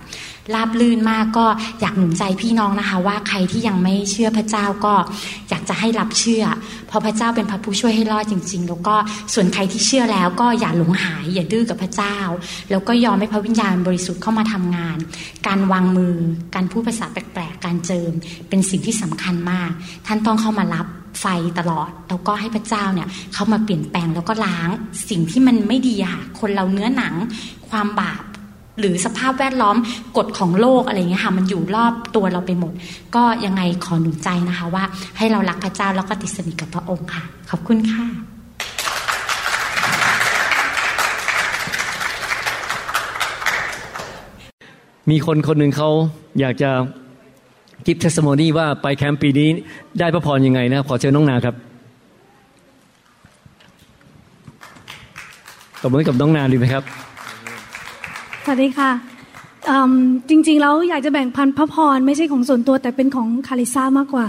[0.55, 1.47] ราบลื่นมากก็
[1.81, 4.95] อยากหนุนใจพี่น้องนะคะ ว่าใครที่ยังไม่เชื่อพระเจ้าก็
[5.49, 6.45] อยากจะให้รับเชื่อ
[6.89, 8.95] เพราะพระเจ้าเป็นพระผู้ช่วยให้รอดจริง ๆ แล้วก็
[9.35, 12.17] ส่วนใครที่เชื่อแล้วก็อย่าหลงหายอย่าดื้อกับพระเจ้า
[12.71, 14.99] แล้วก็ยอมให้พระวิญญาณบริสุทธิ์เข้ามาทำงาน
[15.47, 16.17] การวางมือ
[16.55, 18.13] การพูดภาษาแปลกๆ การเจิม
[18.49, 19.71] เป็นสิ่งที่สำคัญมาก
[20.07, 20.87] ท่านต้องเข้ามารับ
[21.21, 21.27] ไฟ
[21.59, 24.69] ตลอดแล้วก็ให้พระเจ้าเนี่ยเข้ามาเปลี่ยนแปลงแล้วก็ล้าง
[25.09, 27.15] สิ่งที่มันไม่ดีค่ะคนเราเนื้อหนัง
[27.71, 28.23] ความบาป
[28.79, 29.77] หรือสภาพแวดล้อม
[30.17, 32.73] กฎของโลกอะไรเงี้ยค่ะมันอยู่รอบตัวเราไปหมด
[33.17, 34.85] ก็ยังไงขอหนุนใจนะคะว่า
[35.19, 38.07] ให้เรารักพระเจ้าแล้วก็ติดสนิทกับพระองค์ค่ะ ขอบคุณค่ะ
[45.11, 45.91] มีคนคนหนึ่งเขา
[46.41, 46.71] อยากจะ
[47.87, 49.49] give testimony ว่าไปแคมป์ปีนี้
[49.99, 51.55] ได้พระพรยังไงนะขอเชิญน้องนาครับ
[55.81, 57.08] ตบมือกับน้องนาดีไหมครับ
[58.51, 58.91] วัสดีค่ะ
[60.29, 64.27] จริงๆแล้วอยากจะแบ่งปันพระพรไม่ใช่ของส่วนตัวแต่เป็นของคาริซ่ามากกว่า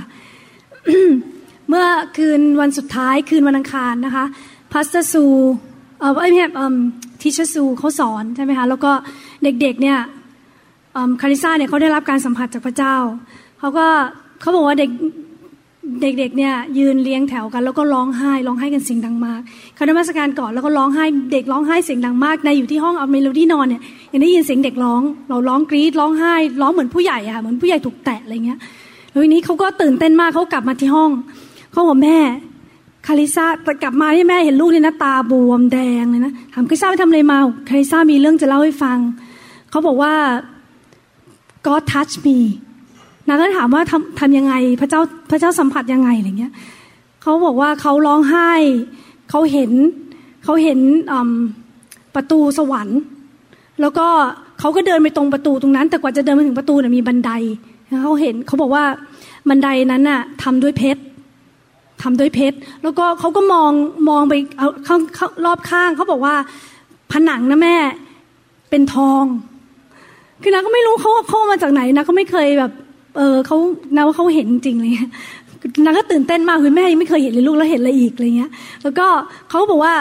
[1.69, 1.85] เมื่อ
[2.17, 4.25] คืนวันสุดท้ายคืนวันอังคารนะคะ
[4.71, 5.25] Pastor ซู
[5.99, 6.47] เออไม่ใช่
[7.21, 8.91] Teacher ซูเขาสอนใช่ไหมคะแล้วก็
[9.43, 9.99] เด็กๆเนี่ย
[11.21, 12.95] คาริซ่าเนี่ยเขาได้รับการสัมผัสจากพระเจ้า
[13.59, 13.87] เขาก็
[14.41, 14.89] เขาบอกว่าเด็ก
[16.01, 19.41] เด็กๆเนี่ยยืนเรียงแถวกัน แล้วก็ร้องไห้ร้องไห้กันเสียงดังมาก
[19.75, 28.59] เขานมัสการก่อนแล้วก็ร้องไห้เด็กร้องไห้เสียงดังมากในอยู่ที่ห้องเอาเมโลดี้นอนเนี่ยยังได้ยินเสียงเด็กร้อง เราร้องกรี๊ดร้องไห้ร้องเหมือนผู้ใหญ่อะค่ะเหมือนผู้ใหญ่ถูกแตะอะไรเงี้ย
[29.09, 31.11] แล้วทีนี้เขาก็ตื่นเต้นมากเขากลับมาที่ห้อง
[31.71, 32.19] เขาบอกแม่
[33.07, 37.37] คาริซาแต่กลับมาที่แม่เห็นลูกเนี่ยนะตาบวมแดงเลยนะถามคาริซาไปทำอะไรมา
[37.69, 38.97] คาริซามีเรื่องจะเล่าให้ฟัง
[39.71, 40.13] เขาบอกว่า
[41.65, 42.37] God touch me
[43.29, 46.53] นางก็ถามว่าทำทำยังไงพระเจ้าพระเจ้าสัมผัสยังไงอะไรเงี้ย
[47.21, 48.51] เขาบอกว่าเขาร้องไห้
[49.29, 49.71] เขาเห็น
[50.43, 50.79] เขาเห็น
[52.15, 52.99] ประตูสวรรค์
[53.81, 54.07] แล้วก็
[54.59, 57.31] เขาก็เดินไปตรงประตูตรงนั้น แต่กว่าจะเดินไปถึงประตูเนี่ยมีบันได
[58.03, 58.83] เขาเห็นเขาบอกว่า
[59.49, 61.01] บันไดนั้นน่ะทำด้วยเพชร
[62.03, 63.71] ทำด้วยเพชรแล้วก็เขาก็มอง
[64.09, 65.01] มองไปเอาข้าง
[65.45, 66.35] รอบข้างเขาบอกว่า
[67.11, 67.77] ผนังนะแม่
[68.69, 69.23] เป็นทอง
[70.41, 72.71] คือนาก็ไม่รู้เขาเข้ามาจากไหนนะก็ไม่เคยแบบ
[73.15, 73.57] เออเขา
[73.95, 74.91] นาว่าเขาเห็นจริงเลย
[75.85, 78.51] นางก็ตื่นเต้นมากคือแม่ยังไม่เคยเห็นเลยลูกแล้วเห็นอะไรอีกอะไรเงี้ย
[78.83, 79.07] แล้วก็
[79.49, 79.93] เขาบอกว่า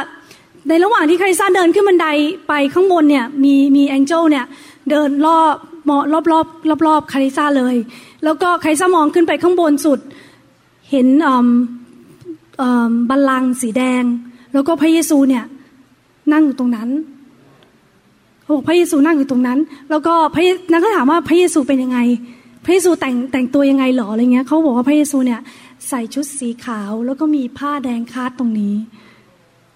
[0.69, 2.07] ในระหว่างที่คาริซ่าเดินขึ้นบันได
[2.49, 4.45] ไปข้างบนเนี่ยมีมีแองเจิลเนี่ย
[4.91, 5.55] เดินรอบ
[5.89, 7.77] มอรอบรอบรอบรอบคาริซ่าเลย
[8.25, 9.99] แล้วก็คาริซ่ามองขึ้นไปข้างบนสุด
[10.91, 11.07] เห็น
[13.11, 14.03] บัลลังก์สีแดง
[14.53, 15.45] แล้วก็พระเยซูเนี่ย
[16.33, 16.89] นั่งอยู่ตรงนั้น
[18.43, 19.59] เขาบอกพระเยซูนั่งอยู่ตรงนั้น
[19.91, 20.43] แล้วก็พระ
[20.73, 21.99] นางก็ถามว่าพระเยซูเป็นยังไง
[22.65, 25.41] พระเยซูแต่งแต่งตัวยังไงหรออะไรเงี้ยเขาบอกว่าพระเยซูเนี่ย
[25.89, 28.75] ใส่ชุดสีขาว แล้วก็มีผ้าแดงคาดตรงนี้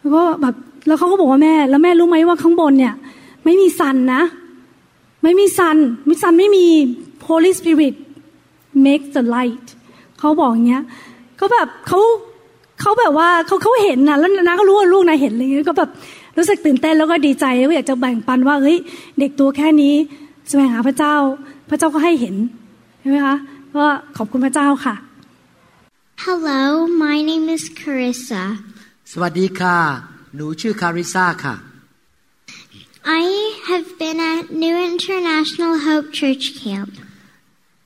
[0.00, 0.54] แล้วก็แบบ
[0.86, 2.94] แล้วเขาก็บอกว่าแม่ แล้วแม่รู้ไหมว่าข้างบนเนี่ย
[3.44, 4.22] ไม่มีซันนะ
[5.22, 5.76] ไม่มีซัน
[6.08, 6.66] มิซันไม่มี
[7.28, 7.94] Holy Spirit
[8.84, 9.66] make the light
[10.18, 10.84] เขาบอกอย่างเงี้ย
[11.36, 12.00] เขาแบบเขา
[12.80, 15.90] เขาแบบว่าเขาเขาเห็นนะแล้วนาก็รู้ว่าลูกนาเห็นอะไรเงี้ยก็แบบ
[16.38, 18.76] รู้สึกตื่นเต้นแล้วก็ดีใจแล้วอยากจะแบ่งปันว่าเฮ้ย
[19.18, 19.94] เด็กตัวแค่นี้
[20.48, 21.14] แสวงหาพระเจ้า
[21.70, 22.34] พระเจ้าก็ให้เห็น
[23.02, 23.36] ใช่ไหมคะ
[23.74, 23.86] ก็
[24.16, 24.94] ขอบคุณพระเจ้าค่ะ
[26.24, 26.62] Hello
[27.04, 28.42] my name is Carissa
[29.12, 29.78] สวัสดีค่ะ
[30.34, 31.54] หนูชื่อคาริซาค่ะ
[33.20, 33.24] I
[33.68, 36.92] have been at New International Hope Church Camp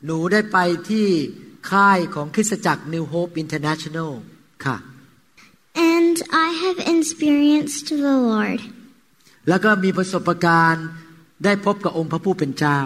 [0.04, 0.58] หนูได้ไป
[0.90, 1.08] ที่
[1.70, 4.12] ค่ายของคริสตจักร New Hope International
[4.64, 4.76] ค่ะ
[5.94, 8.60] and I have experienced the Lord
[9.48, 10.86] แล้วก็มีประสบการณ์
[11.44, 12.80] ได้พบกับองค์พระผู้เป็นเจ้า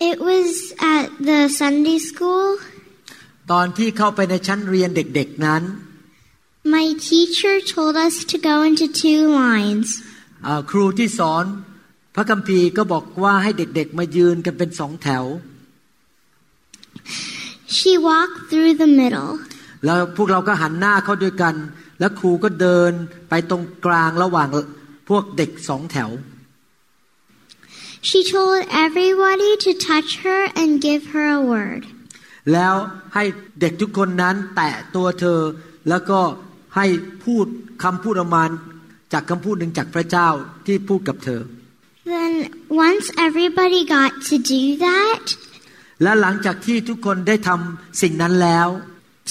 [0.00, 2.48] It was at the Sunday school
[3.52, 5.62] ตอนที่เข้าไปในชั้นเรียนเด็กๆนั้น
[6.74, 9.88] My teacher told us to go into two lines
[10.70, 11.44] ครูที่สอน
[12.14, 15.24] พระคัมภีร์ก็บอกว่าให้เด็กๆมายืนกันเป็นสองแถว
[17.76, 19.32] She walked through the middle
[19.84, 21.54] แล้วพวกเราก็หันหน้าเข้าด้วยกัน
[22.00, 22.92] แล้วครูก็เดิน
[23.30, 24.48] ไปตรงกลางระหว่าง
[25.08, 26.10] พวกเด็กสองแถว
[28.00, 31.82] She told everybody to touch her and give her a word
[32.52, 32.74] แล้ว
[33.14, 33.24] ให้
[33.60, 35.40] เด็กทุกคนนั้นแตะตัวเธอ
[35.88, 36.20] แล้วก็
[36.76, 36.86] ให้
[37.24, 37.46] พูด
[37.82, 38.42] คำพูดออกมา
[39.12, 40.28] จากคำพูดหนึ่งจากพระเจ้า
[40.66, 41.42] ที่พูดกับเธอ
[42.14, 42.32] Then
[42.86, 45.24] once everybody got to do that
[46.02, 48.68] และหลังจากที่ทุกคนได้ทำสิ่งนั้นแล้ว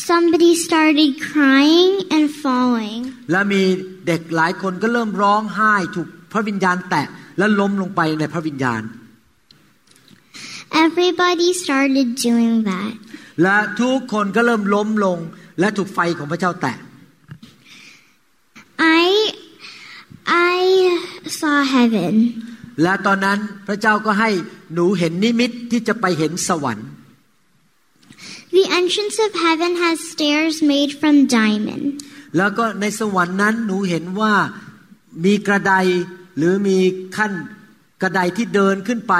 [0.09, 3.01] somebody started crying and falling.
[3.31, 3.63] และมี
[4.07, 7.05] เด็กหลายคนก็เริ่มร้องไห้ถูกพระวิญญาณแตะ
[7.37, 8.83] และล้มลงไปในพระวิญญาณ
[10.85, 12.93] Everybody started doing that.
[13.43, 15.17] และทุกคนก็เริ่มล้มลง
[15.59, 16.75] และถูกไฟของพระเจ้าแตะ
[19.03, 19.07] I
[20.55, 20.59] I
[21.39, 22.13] saw heaven.
[22.83, 24.29] และตอนนั้นพระเจ้าก็ให้
[24.73, 26.87] หนูเห็นนิมิตที่จะไปเห็นสวรรค์
[28.57, 31.85] The entrance of heaven has stairs made from diamond.
[32.37, 34.33] แล้วก็ในสวรรค์นั้นหนูเห็นว่า
[35.25, 35.73] มีกระได
[36.37, 36.77] หรือมี
[37.17, 37.31] ขั้น
[38.01, 39.15] กระไดที่เดินขึ้นไป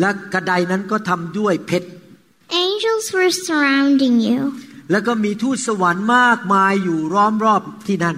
[0.00, 1.88] และกระไดนั้นก็ทำด้วยเพชร
[2.66, 4.40] Angels were surrounding you.
[4.90, 8.16] แล้วก็มีทูตสวรรค์มากมายอยู่ล้อมรอบที่นั่น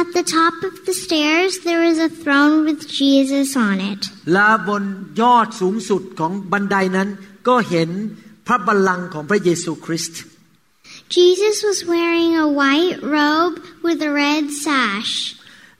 [0.00, 4.00] At the top of the stairs, there was a throne with Jesus on it.
[4.32, 4.82] และบน
[5.20, 7.08] ยอดสูงสุดของบันไดนั้น
[7.48, 7.90] ก็เห็น
[8.46, 10.20] พระบัลลังก์ของพระเยซูคริสต์
[11.16, 15.12] Jesus was wearing a white robe with a red sash.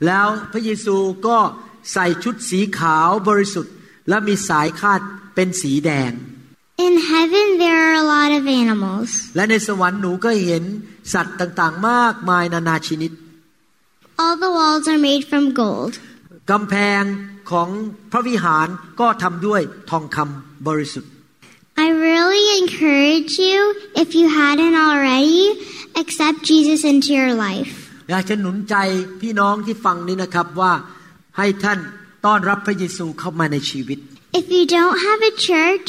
[0.07, 1.39] แล้วพระเยซูก็
[1.93, 3.75] ใส่ชุดสีขาวบริสุทธิ์
[4.09, 5.01] และมีสายคาด
[5.35, 6.13] เป็นสีแดง
[6.87, 9.11] In heaven, there are a lot of animals.
[9.37, 10.65] และในสวรรค์หนูก็เห็น
[11.13, 13.13] สัตว์ต่างๆ มากมายนานาชนิด
[14.23, 15.93] All the walls are made from gold.
[16.51, 17.03] กำแพง
[17.51, 17.69] ของ
[18.13, 18.69] พระวิหาร
[19.01, 21.11] ก็ทำด้วยทองคำบริสุทธิ์
[21.85, 23.59] I really encourage you,
[24.03, 25.43] if you hadn't already,
[26.03, 27.75] accept Jesus into your life.
[28.11, 28.75] อยากจะหนุนใจ
[29.21, 30.73] พี่น้องที่ฟังนี้นะครับว่า
[31.39, 31.79] ให้ท่าน
[32.27, 33.99] ต้อนรับพระเยซูเข้ามาในชีวิต
[34.41, 35.89] If you don't have a church,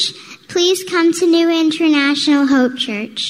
[0.54, 3.22] please come to New International Hope Church.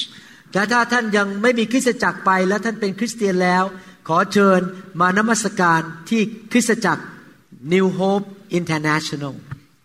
[0.52, 3.64] แต่ถ้าท่านยังไม่มีคริสตจักรไปและท่านเป็นคริสเตียนแล้ว
[4.08, 4.60] ขอเชิญ
[5.00, 6.20] มานมัสการที่
[6.52, 7.02] คริสตจักร
[7.74, 8.26] New Hope
[8.60, 9.34] International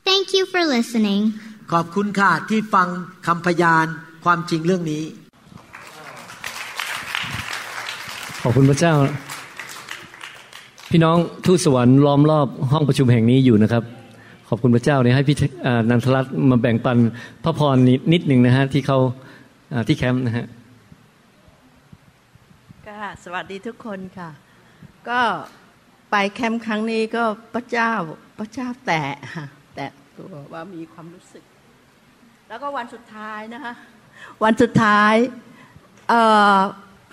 [0.09, 1.21] Thank you for listening.
[1.73, 2.87] ขอบคุณค่ะที่ฟัง
[3.27, 3.85] คำพยาน
[4.25, 5.03] ความจริงเรื่องนี้
[8.41, 8.93] ขอบคุณพระเจ้า
[10.95, 13.83] พี่น้องทูตสวรรค์ล้อมรอบห้องประชุมแห่งนี้อยู่นะครับ
[14.49, 15.37] ขอบคุณพระเจ้าเนี่ยให้พี่
[15.89, 16.97] นันทรัตน์มาแบ่งปัน
[17.43, 18.99] พระพรนิดนิดหนึ่งนะฮะที่เขา
[19.87, 20.45] ที่แคมป์นะฮะ
[22.87, 24.29] ก็สวัสดีทุกคนค่ะ
[25.09, 25.21] ก็
[26.11, 27.91] ไปแคมป์ครั้งนี้ก็พระเจ้า
[28.39, 29.03] พระเจ้าแตะ
[29.35, 31.43] ค่ะแตะตัวว่ามีความรู้สึก
[32.49, 33.73] แล้วก็วันสุดท้ายนะคะ
[34.43, 35.13] วันสุดท้าย
[36.09, 36.21] เอ่
[36.55, 36.59] อ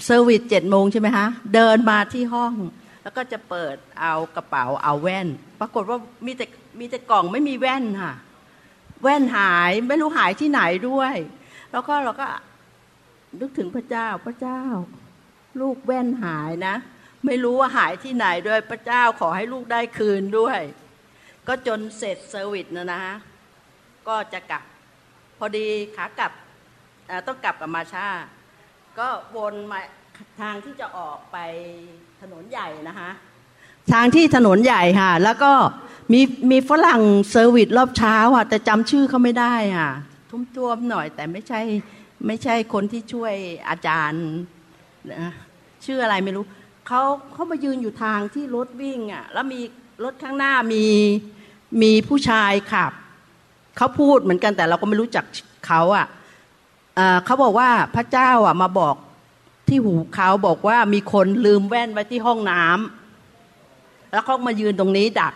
[0.05, 2.55] service เจ็ดโมงใช่ไหมคะเดินมาที่ห้อง
[3.02, 5.28] แล้วก็จะเปิดเอากระเป๋าเอาแว่น
[5.60, 6.46] ปรากฏว่ามีแต่
[6.80, 8.12] มีแต่กล่องไม่มีแว่นค่ะ
[9.02, 11.14] แว่นหายไม่รู้หายที่ไหนด้วย
[11.72, 12.26] แล้วก็เราก็
[13.40, 14.62] นึกถึงพระเจ้าพระเจ้า
[15.60, 16.74] ลูกแว่นหายนะ
[17.26, 20.60] ไม่รู้ว่าหายที่ไหนด้วยพระเจ้าขอให้ลูกได้คืนด้วย
[21.48, 23.02] ก็จนเสร็จเซอร์วิสนะนะ
[24.08, 24.62] ก็จะกลับ
[25.38, 26.32] พอดีขากลับ
[27.26, 28.08] ต้องกลับกับมาชา
[28.98, 29.80] ก็วนมา
[30.40, 31.37] ทางที่จะออกไป
[32.20, 33.11] ถนนใหญ่นะคะ
[33.92, 35.52] ทางที่ถนนใหญ่ค่ะ แล้วก็
[36.12, 39.90] มีมีฝรั่งเซอร์วิสรอบเช้าอะ แต่จำชื่อเขาไม่ได้อะ
[40.30, 41.61] ทุ่มตัวมหน่อย แต่ไม่ใช่
[42.26, 43.35] ไม่ใช่คนที่ช่วย
[43.68, 44.26] อาจารย์
[45.12, 45.33] นะ
[45.85, 46.44] ชื่ออะไรไม่รู้
[46.87, 47.02] เขา
[47.33, 49.61] เขามายืนอยู่ทางที่รถวิ่งอะ แล้วมี
[50.04, 50.85] รถข้างหน้ามี
[51.83, 52.92] มีผู้ชายขับ
[53.76, 55.24] เขาพูดเหมือนกันแต่เราก็ไม่รู้จัก
[55.66, 56.06] เขาอะ
[56.98, 58.96] อ่อเขาบอกว่าพระเจ้าอะมาบอก
[59.70, 65.35] ที่หูเขาบอกว่ามีคนลืมแว่นไว้ที่ห้องน้ำแล้วเขามายืนตรงนี้ดัก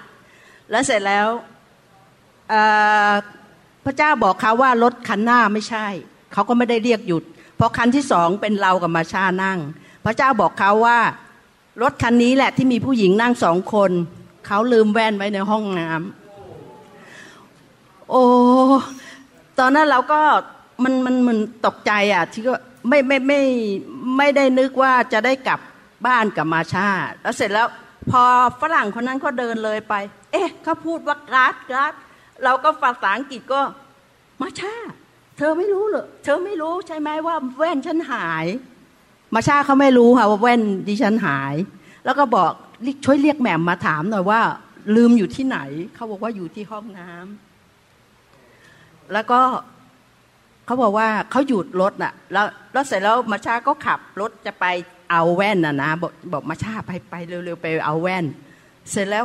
[0.71, 1.29] แล้วเสร็จแล้ว
[3.85, 5.87] พระเจ้าบอกเขาว่ารถคันหน้าไม่ใช่
[6.33, 7.25] เขาก็ไม่ได้เรียกหยุด
[7.57, 9.59] เพราะคันที่สองเป็นเรากับมาชานั่ง
[10.05, 10.99] พระเจ้าบอกเขาว่า
[11.83, 13.91] รถคันนี้แหละที่มีผู้หญิงนั่งสองคน
[14.47, 18.25] เขาลืมแว่นไว้ในห้องน้ำโอ้
[19.59, 20.21] ตอนนั้นเราก็
[20.83, 22.55] มันมันมันตกใจอะที่ก็
[22.89, 23.41] ไม่ไม่ไม่
[24.17, 25.61] ไม่ได้นึกว่าจะได้กลับ
[26.07, 26.89] บ้านกับมาชา
[27.23, 27.69] แล้วเสร็จแล้ว
[28.11, 28.23] พอ
[28.61, 29.95] ฝรั่งคนนั้นเขาเดินเลยไป
[30.33, 31.93] เอ๊ะเขาพูดว่ากร์ดกร์ด
[32.45, 33.61] เราก็ภาษาอังกฤษก็
[34.43, 34.75] มาชา
[35.37, 38.47] เธอไม่รู้เหรอเธอไม่รู้ใช่ไหมว่าแว่นฉันหาย
[39.35, 41.55] มาชาเขาไม่รู้ค่ะว่าแว่นดิฉันหาย
[42.05, 42.53] แล้วก็บอก
[43.05, 44.41] ช่วยเรียกแหม่มมาถามหน่อยว่า
[44.97, 45.59] ลืมอยู่ที่ไหน
[45.95, 49.41] เขาบอกว่าอยู่ที่ห้องน้ำแล้วก็
[50.67, 54.67] เขาบอกว่าเขาหยุดรถน่ะ แล้วแล้วเสร็จแล้วมาชาก็ขับรถจะไป
[55.11, 58.25] เอาแว่นน่ะนะบอกบอกมาชาไปไปเร็วๆไปเอาแว่น
[58.91, 59.25] เสร็จแล้ว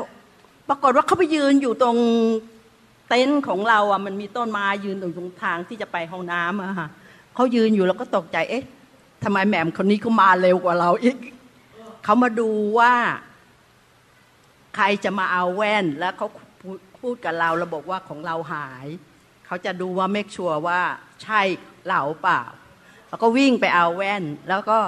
[0.70, 1.98] ปรากฏว่าเขาไปยืนอยู่ตรง
[3.10, 6.88] เต็นท์ของเราอะมันมีต้นไม้ยืนตรงตรงทางที่จะไปห้องน้ำอะค่ะ
[7.36, 8.66] เขายืนอยู่แล้วก็ตกใจเอ๊ะ
[9.24, 11.18] ทำไมแหม่มคนนี้เขามาเร็วกว่าเราอีก
[12.04, 12.50] เขามาดู
[12.80, 12.94] ว่า
[14.76, 16.28] ใครจะมาเอาแว่นแล้วเขา
[17.00, 18.88] พูดกับเราเราบอกว่าของเราหาย
[19.50, 20.82] เขาจะดูว่าเมคชัวร์ว่า
[21.24, 21.42] ใช่
[21.88, 22.42] เราเปล่า
[23.10, 24.80] แล้วก็วิ่งไปเอาแว่น แล้วก็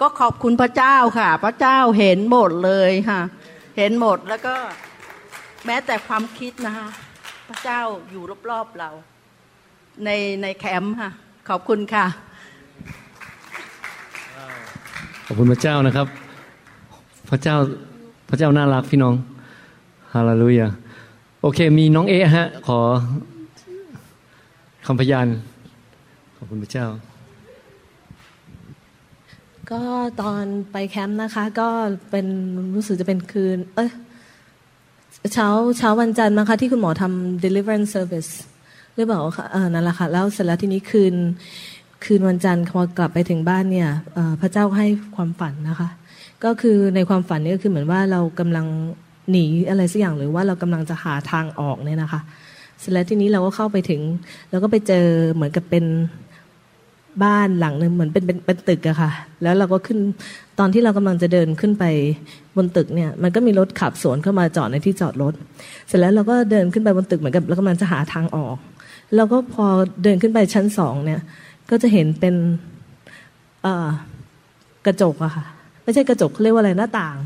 [0.00, 3.20] ก็ขอบคุณพระเจ้าค่ะ พระเจ้าเห็นหมดเลยค่ะ
[3.78, 4.54] เห็นหมดแล้วก็
[5.66, 6.88] แม้แต่ความคิดนะคะ
[7.48, 8.90] พระเจ้าอยู่รอบๆเรา
[10.04, 10.10] ใน
[10.42, 11.10] ในแคมป์ค่ะ
[11.48, 12.06] ขอบคุณค่ะ
[15.26, 16.06] ขอบคุณพระเจ้านะครับ
[17.30, 17.56] พระเจ้า
[18.28, 19.14] พระเจ้าน่ารักพี่น้อง
[20.12, 20.68] ฮาเลลูยา
[21.42, 22.80] โอเค มีน้องเอฮะ ขอ
[24.88, 25.28] คำพยาน
[26.36, 26.86] ขอบคุณพระเจ้า
[29.70, 29.82] ก็
[30.22, 31.68] ตอนไปแคมป์นะคะ ก็
[32.10, 32.26] เป็น
[32.74, 33.90] รู้สึกจะเป็นคืน เอ้ย
[35.32, 38.30] เช้าเช้าวันจันทร์นะคะที่คุณหมอทำ deliverance service
[38.94, 41.14] หรือเปล่าคะเออนั่นแหละค่ะ แล้วเสร็จแล้วทีนี้คืน
[42.04, 43.88] คืนวันจันทร์พอกลับไปถึงบ้านเนี่ย
[44.40, 45.88] พระเจ้าให้ความฝันนะคะ
[46.44, 48.66] ก็คือในความฝันนี่ก็คือเหมือนว่าเรากำลัง
[49.30, 52.20] หนีอะไรสักอย่างหรือว่าเรากำลังจะหาทางออกเนี่ยนะคะ
[52.84, 54.00] สร็จแล้วทีนี้เราก็เข้าไปถึง
[54.50, 55.84] แล้วก็ไปเจอเหมือนกับเป็น
[57.24, 59.10] บ้านหลังหนึ่งเหมือนเป็นเป็นเป็นตึกอะค่ะ
[59.42, 59.98] แล้วเราก็ขึ้น
[60.58, 61.84] ตอนที่เรากำลังจะเดินขึ้นไป
[62.56, 65.34] บนตึกเนี่ย มันก็มีรถขับสวนเข้ามาจอดในที่จอดรถ
[65.88, 68.56] เสร็จแล้วเราก็เดินขึ้นไปบนตึกเหมือนกับเรากำลังจะหาทางออก
[69.14, 69.66] แล้วก็พอ
[70.02, 71.20] เดินขึ้นไปชั้นสองเนี่ย
[71.70, 72.34] ก็จะเห็นเป็น
[74.86, 75.44] กระจกอะค่ะ
[75.84, 77.16] ไม่ใช่กระจกเขาเรียกว่าอะไรหน้าต่าง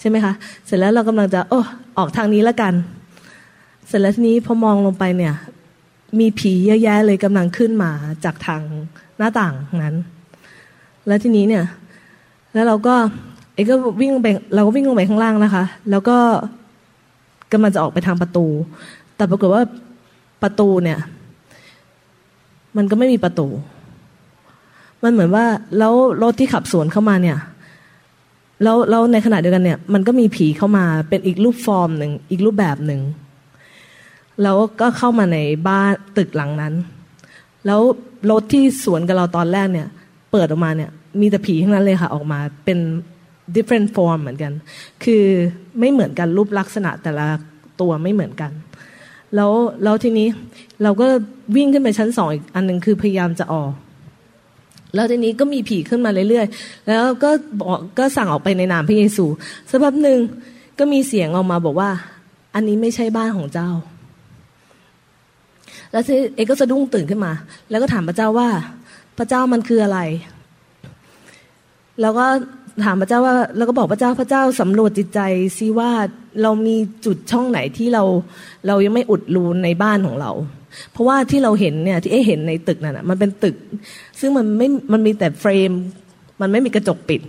[0.00, 0.32] ใช่ไหมคะ
[0.66, 1.60] เสร็จแล้วเรากำลังจะโอ้
[1.98, 2.72] ออกทางนี้แล้วกัน
[3.86, 5.34] เสร็จแล้วทีนี้พอมองลงไปเนี่ย
[6.18, 7.90] มีผีเยอะแยะเลยกำลังขึ้นมา
[8.24, 8.62] จากทาง
[9.18, 9.96] หน้าต่างนั้น
[11.06, 11.64] แล้วทีนี้เนี่ย
[12.54, 12.94] แล้วเราก็
[13.54, 16.18] เอกก็วิ่งลงไปเราก็วิ่งลงไปข้างล่างนะคะ แล้วก็
[17.52, 18.46] กำลังจะออกไปทางประตู
[19.16, 19.62] แต่ปรากฏว่า
[20.42, 20.98] ประตูเนี่ย
[22.76, 23.48] มันก็ไม่มีประตู
[25.02, 25.44] มันเหมือนว่า
[25.78, 27.38] แล้วรถที่ขับสวนเข้ามาเนี่ย
[28.62, 33.00] แล้วแล้วในขณะเดียวกันเนี่ย มันก็มีผีเข้ามาเป็นอีกรูปฟอร์มหนึ่งอีกรูปแบบหนึ่ง
[34.42, 36.74] แล้วก็เข้ามาในบ้านตึกหลังนั้น
[37.66, 37.80] แล้ว
[38.30, 39.88] รถที่สวนกับเราตอนแรกเนี่ย
[40.32, 42.78] เปิดออกมาเนี่ย มีแต่ผีทั้งนั้นเลยค่ะ ออกมาเป็น
[43.54, 44.52] different form เหมือนกัน
[45.04, 45.24] คือ
[45.78, 47.26] ไม่เหมือนกันรูปลักษณะแต่ละ
[47.80, 48.50] ตัวไม่เหมือนกัน
[49.34, 50.28] แล้วแล้วทีนี้
[50.82, 51.06] เราก็
[51.56, 53.72] วิ่งขึ้นไปชั้นสองอีกอันหนึ่งคือพยายามจะออก
[54.94, 59.24] แล้วทีนี้ก็มีผีขึ้นมาเรื่อยๆ แล้วก็บอกก็สั่งออกไปในนามพระเยซู
[59.70, 60.18] สักพักหนึ่ง
[60.78, 61.90] ก็มีเสียงออกมาบอกว่า
[62.54, 63.70] อันนี้ไม่ใช่บ้านของเจ้า
[65.92, 66.02] แล้ว
[66.34, 67.32] เอกก็สะดุ้งตื่นขึ้นมา
[67.70, 68.48] แล้วก็ถามพระเจ้าว่า
[69.18, 69.98] พระเจ้ามันคืออะไร
[72.00, 72.26] แล้วก็
[72.84, 75.20] ถามพระเจ้าว่า แล้วก็บอกพระเจ้าพระเจ้าสำรวจจิตใจ
[75.58, 75.90] ซิว่า
[76.42, 78.02] เรามีจุดช่องไหนที่เรา
[78.66, 80.32] เรายังไม่อุดรูในบ้านของเรา
[80.92, 83.56] เพราะว่าที่เราเห็นเนี่ยที่เอเห็นในตึกนั่นนะมันเป็นตึก
[84.20, 85.70] ซึ่งมันไม่มันมีแต่เฟรม
[86.40, 87.20] มันไม่มีกระจกปิด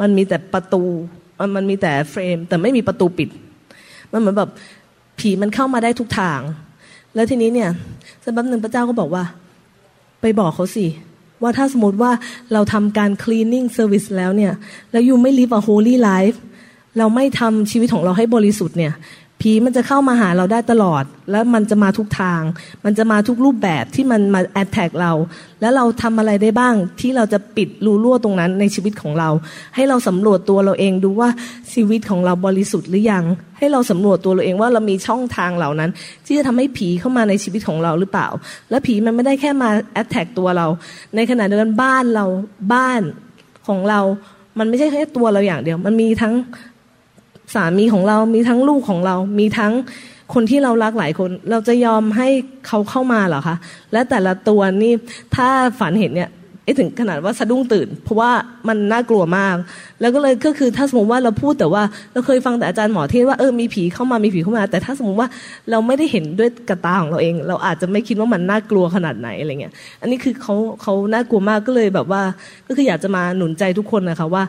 [0.00, 0.82] มันมีแต่ประตู
[1.38, 3.28] มันมันมีแต่เฟรม แต่ไม่มีประตูปิด
[4.12, 4.50] มันเหมือนแบบ
[5.18, 6.40] ผีมันเข้ามาได้ทุกทาง
[7.16, 7.70] แล้วทีนี้เนี่ย
[8.24, 9.24] สักแป๊บหนึ่งพระเจ้าก็บอกว่า
[10.20, 10.86] ไปบอกเขาสิ
[11.42, 12.10] ว่าถ้าสมมติว่า
[12.52, 14.52] เราทำการ cleaning service แล้วเนี่ย
[14.92, 16.36] แล้วยูไม่ live a holy life
[16.98, 18.92] เราไม่ทำชีวิตของเราให้บริสุทธิ์เนี่ย
[19.40, 22.42] ผีมันจะเข้ามาหาเราได้ตลอด แล้วมันจะมาทุกทาง
[22.84, 25.12] มันจะมาทุกรูปแบบที่มันมา attack เรา
[25.60, 29.28] แล้วเราทำอะไรได้บ้างที่เราจะปิดรูรั่วตรงนั้นในชีวิตของเรา
[29.74, 31.28] ให้เราสำรวจตัวเราเองดูว่า
[31.72, 33.24] ชีวิตของเราบริสุทธิ์หรือยัง
[33.58, 35.90] ให้เราสำรวจตัวเราเองว่าเรามีช่องทางเหล่านั้น
[36.26, 38.28] ที่จะทำให้ผีเข้ามาในชีวิตของเราหรือเปล่า
[38.70, 39.68] และผีมันไม่ได้แค่มา
[40.02, 40.66] attack ตัวเรา
[41.14, 42.26] ในขณะเดียวกันบ้านเรา
[42.72, 43.00] บ้าน
[43.68, 44.00] ของเรา
[44.58, 46.34] มันไม่ใช่แค่ตัวเราอย่างเดียว มันมีทั้ง
[47.54, 49.72] สามีของเรา มีทั้งลูกของเรา มีทั้ง
[50.34, 52.28] คนที่เรารักหลายคน เราจะยอมให้
[52.66, 53.56] เขาเข้ามาเหรอคะ
[53.92, 54.92] และแต่ละตัวนี่
[55.36, 56.30] ถ้าฝันเห็นเนี่ย
[56.66, 58.30] เอ๊ะถึงขนาดว่าสะดุ้งตื่น เพราะว่า
[58.68, 59.56] มันน่ากลัวมาก
[60.00, 65.28] แล้วก็เลยก็คือถ้าสมมติว่าเราพูดแต่ว่าเราเคยฟังแต่อาจารย์หมอเทศว่าเออมีผีเข้ามามีผีเข้ามา แต่ถ้าสมมติว่า
[65.70, 72.22] เราไม่ได้เห็นด้วยกระตาของเราเอง เราอาจจะไม่คิดว่ามันน่ากลัวขนาดไหนอะไรเงี้ยอันนี้คือเขาเขาน่ากลัวมากก็เลยแบบว่า
[72.66, 74.42] ก็คืออยากจะมาหนุนใจทุกคนนะคะว่า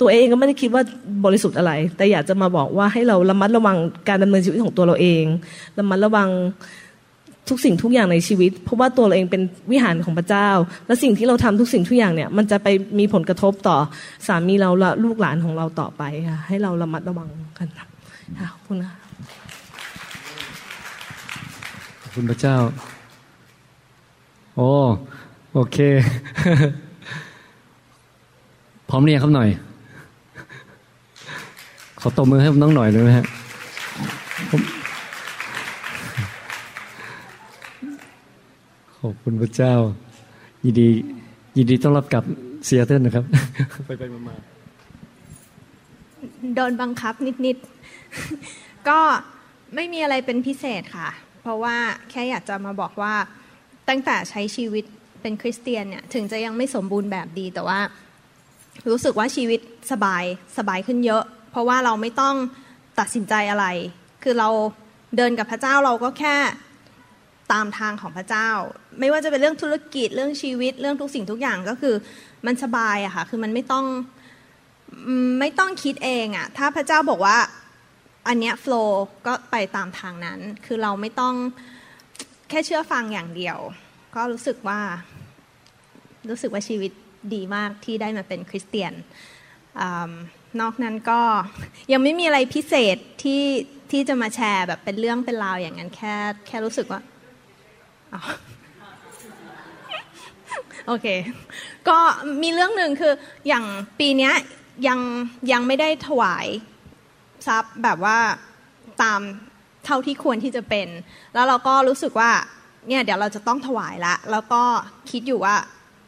[0.00, 0.82] ตัวเองก็ไม่ได้คิดว่า
[1.24, 3.76] บริสุทธิ์อะไร แต่อยากจะมาบอกว่าให้เราระมัดระวัง
[4.08, 5.24] การดำเนินชีวิตของตัวเราเอง
[5.78, 6.28] ระมัดระวัง
[7.48, 10.48] ทุกสิ่งทุกอย่างในชีวิต เพราะว่าตัวเราเองเป็นวิหารของพระเจ้า
[10.86, 13.76] และสิ่งที่เราทำทุกสิ่งทุกอย่างเนี่ย มันจะไปมีผลกระทบต่อ
[14.26, 17.86] สามีเราและลูกหลานของเราต่อไปค่ะให้เราระมัดระวังกันค่ะ
[18.52, 18.94] ขอบคุณค่ะ
[22.02, 22.56] ขอบคุณพระเจ้า
[24.56, 24.70] โอ้
[25.54, 25.78] โอเค
[28.88, 29.48] พร้อมเรียนครับหน่อย
[32.00, 33.26] ขอตบมือให้น้องหน่อยได้ไหมฮะ
[39.04, 39.74] ขอบคุณพระเจ้า
[40.64, 40.88] ยินดี
[41.56, 42.24] ยินดีต้อนรับกลับ
[42.64, 43.24] เซียเทิลนะครับ
[43.86, 44.34] ไปไปมา
[46.54, 47.14] โดนบังคับ
[47.46, 48.98] นิดๆ ก็
[49.74, 51.08] ไม่มีอะไรเป็นพิเศษค่ะ
[51.42, 51.76] เพราะว่า
[52.10, 53.14] แค่อยากจะมาบอกว่า
[53.88, 54.84] ตั้งแต่ใช้ชีวิต
[55.22, 57.80] เป็นคริสเตียนเนี่ยถึงจะยังไม่สมบูรณ์แบบดีแต่ว่า
[58.90, 59.60] รู้สึกว่าชีวิต
[59.92, 60.24] สบาย
[60.58, 62.34] สบายขึ้นเยอะ เพราะว่าเราไม่ต้อง
[62.98, 63.66] ตัดสินใจอะไร
[64.22, 64.48] คือเรา
[65.16, 66.36] เดินกับพระเจ้าเราก็แค่
[67.52, 68.50] ตามทางของพระเจ้า
[69.00, 71.94] ไม่ว่าจะเป็นเรื่องธุรกิจเรื่องชีวิตเรื่องทุกสิ่งทุกอย่างก็คือ
[72.46, 73.86] มันสบายอะค่ะคือมันไม่ต้อง
[75.40, 77.36] ไม่ต้องคิดเองอะถ้าพระเจ้าบอกว่า
[78.28, 81.34] อันเนี้ยโฟล์ก็ไปตามทางนั้น คือเราไม่ต้อง
[82.48, 83.58] แค่เชื่อฟังอย่างเดียว
[84.14, 84.80] ก็รู้สึกว่า
[86.28, 86.92] รู้สึกว่าชีวิต
[87.34, 88.92] ดีมากที่ได้มาเป็นคริสเตียน
[89.80, 89.82] อ
[90.60, 91.20] นอกนั้นก็
[91.92, 93.44] ยังไม่มีอะไรพิเศษที่
[93.90, 96.14] ที่จะมาแชร์แบบเป็นเรื่องเป็นราวอย่างนั้นแค่
[96.46, 97.00] แค่รู้สึกว่า
[100.86, 101.06] โอเค
[101.88, 101.98] ก็
[102.42, 103.12] มีเรื่องหนึ่งคือ
[103.48, 103.64] อย่าง
[103.98, 104.30] ปีนี้
[104.86, 104.98] ยัง
[105.52, 106.46] ยังไม่ได้ถวาย
[107.46, 108.18] ทรัพย์แบบว่า
[109.02, 109.20] ตาม
[109.84, 110.88] เท่าที่ควรที่จะเป็น
[111.34, 112.30] แล้วเราก็รู้สึกว่า
[112.88, 114.62] เนี่ยเดี๋ยวเราจะต้องถวายละ แล้วก็
[115.10, 115.56] คิดอยู่ว่า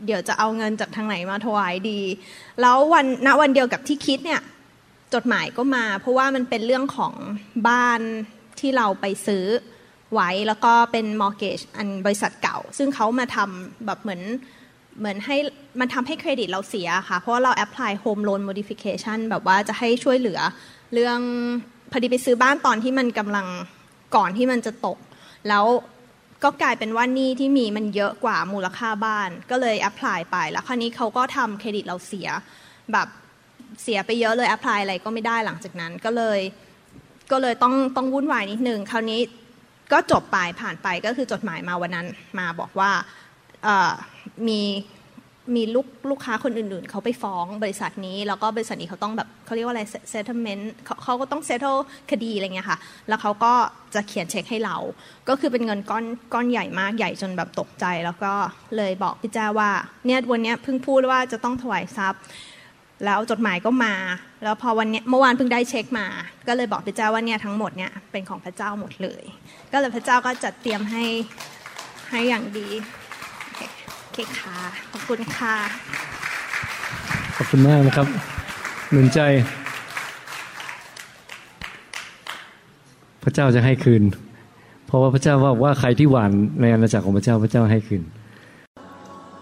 [0.06, 2.00] เดี๋ยวจะเอาเงินจากทางไหนมาถวายดี
[2.60, 4.40] แล้ววันณวันเดียวกับที่คิดเนี่ย
[5.14, 7.14] จดหมายก็มา เพราะว่ามันเป็นเรื่องของ
[7.68, 8.00] บ้าน
[8.60, 9.44] ที่เราไปซื้อ
[10.14, 14.22] ไว้ แล้วก็เป็น mortgage อันบริษัทเก่า ซึ่งเขามาทำแบบเหมือน
[14.98, 15.36] เหมือนให้
[15.80, 20.40] มันทำให้เครดิตเราเสียค่ะ เพราะว่าเรา apply home loan modification แบบว่าจะให้ช่วยเหลือ
[20.94, 21.18] เรื่อง
[21.90, 23.46] พอดีไปซื้อบ้านตอนที่มันกำลัง
[24.16, 24.98] ก่อนที่มันจะตก
[25.48, 25.64] แล้ว
[26.44, 32.28] ก็กลายเป็นว่าหนี้ที่มีมันเยอะกว่ามูลค่าบ้าน ก็เลย apply ไป แล้วคราวนี้เขาก็ทำเครดิตเราเสีย
[32.92, 33.08] แบบ
[33.82, 36.40] เสียไปเยอะเลย apply อะไรก็ไม่ได้หลังจากนั้นก็เลย
[37.32, 39.20] ก็เลยต้องต้องวุ่นวายนิดนึงคราวนี้
[39.92, 42.06] ก็จบไปผ่านไปก็คือจดหมายมาวันนั้น
[42.38, 42.90] มาบอกว่า
[44.48, 44.62] มี
[45.56, 50.64] มีลูกลูกค้าคนอื่นๆ เขาไปฟ้องบริษัทนี้ แล้วก็บริษัทนี้เขาต้องแบบเขาเรียกว่าอะไร settlement
[51.04, 52.78] เขาก็ต้อง settle คดีอะไรเงี้ยค่ะ
[53.08, 53.52] แล้วเขาก็
[53.94, 54.76] จะเขียนเช็คให้เรา
[55.28, 58.32] ก็คือเป็นเงินก้อนก้อนใหญ่มากใหญ่จนแบบตกใจ แล้วก็
[58.76, 59.70] เลยบอกพี่แจ้ว่า
[60.06, 62.22] เนี่ยวันนี้เพิ่งพูดว่าจะต้องถวายทรัพย์
[63.04, 63.94] แล้วจดหมายก็มา
[64.42, 66.06] แล้วพอวันนี้เมื่อวานเพิ่งได้เช็คมา
[66.48, 69.22] ก็เลยบอกพระเจ้าว่าเนี่ยทั้งหมดเนี่ยเป็นของพระเจ้าหมดเลย
[69.72, 71.04] ก็เลยพระเจ้าก็จัดเตรียมให้
[72.10, 72.68] ให้อย่างดี
[74.12, 74.58] เคค่ะ
[74.90, 75.54] ขอบคุณค่ะ
[77.36, 78.06] ขอบคุณมากนะครับ
[78.90, 79.20] หนุนใจ
[83.22, 84.02] พระเจ้าจะให้คืน
[84.86, 88.02] เพราะว่าพระเจ้าว่าว่าใครที่หวานในอาณาจักรของพระเจ้าพระเจ้าให้คืน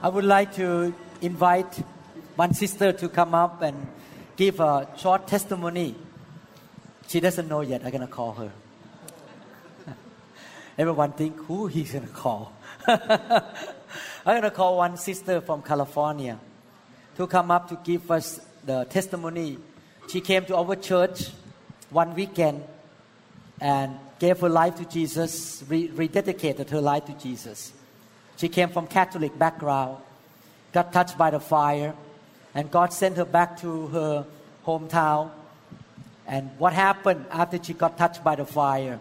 [0.07, 0.69] I would like to
[1.29, 1.73] invite
[2.43, 3.77] one sister to come up and
[4.37, 5.95] give a short testimony
[7.09, 8.51] she doesn't know yet I'm gonna call her
[10.79, 12.53] everyone think who he's gonna call
[14.27, 16.39] I'm going to call one sister from California
[17.17, 19.59] to come up to give us the testimony.
[20.09, 21.31] She came to our church
[21.91, 22.65] one weekend
[23.61, 27.73] and gave her life to Jesus, re- rededicated her life to Jesus.
[28.37, 29.99] She came from Catholic background,
[30.73, 31.95] got touched by the fire,
[32.55, 34.27] and God sent her back to her
[34.67, 35.31] hometown.
[36.27, 38.99] And what happened after she got touched by the fire?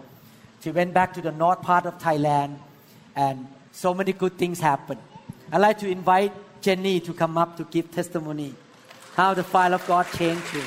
[0.62, 2.58] She went back to the north part of Thailand,
[3.16, 5.00] and so many good things happened.
[5.52, 8.54] I'd like to invite Jenny to come up to give testimony
[9.16, 10.64] how the fire of God changed you.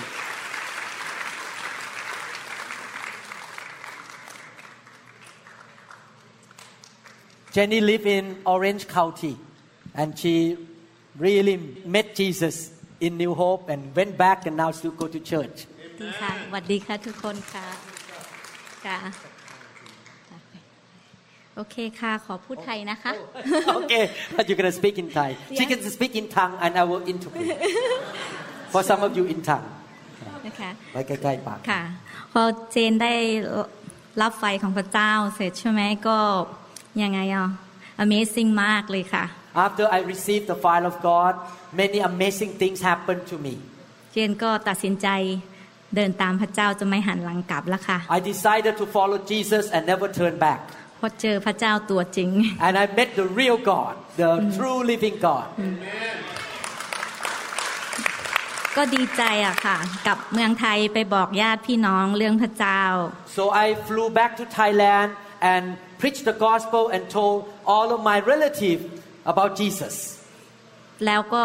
[7.52, 9.36] Jenny lived in Orange County
[9.94, 10.56] and she
[11.18, 12.70] really met Jesus
[13.00, 15.58] in New Hope and went back and now still go to church.
[16.20, 17.66] ค่ะสวัสดีค่ะทุกคนค่ะ
[18.86, 18.98] ค่ะ
[21.56, 23.12] โอเคค่ะ ขอพูดไทยนะคะ
[23.78, 27.04] Okay but you're gonna speak in Thai she can speak in tongue and I will
[27.12, 27.46] interpret
[28.72, 29.68] for some of you in tongue
[30.46, 31.82] นะคะไปใกล้ๆปากค่ะ
[32.32, 33.14] พอเจนได้
[34.22, 36.18] รับไฟของพระเจ้าเสร็จใช่ไหมก็
[37.02, 37.48] ยังไงอะ
[38.04, 39.24] Amazing มากเลยค่ะ
[39.65, 41.33] After I received the fire of God
[41.81, 43.53] many amazing things happened to me
[44.13, 45.07] เจนก็ตัดสินใจ
[45.95, 50.59] เดินตามพระเจ้าจะไม่หันหลังกลับแล้วค่ะ I decided to follow Jesus and never turn back
[50.99, 52.29] พอเจอพระเจ้าตัวจริง
[52.65, 55.47] and I met the real God the true living God
[58.77, 59.77] ก็ดีใจอะค่ะ
[60.07, 62.81] กับเมืองไทยไปบอกญาติพี่น้องเรื่องพระเจ้า
[63.37, 65.09] so I flew back to Thailand
[65.51, 65.63] and
[66.01, 67.37] preached the gospel and told
[67.73, 68.83] all of my relatives
[69.30, 69.94] about Jesus
[71.06, 71.44] แล้วก็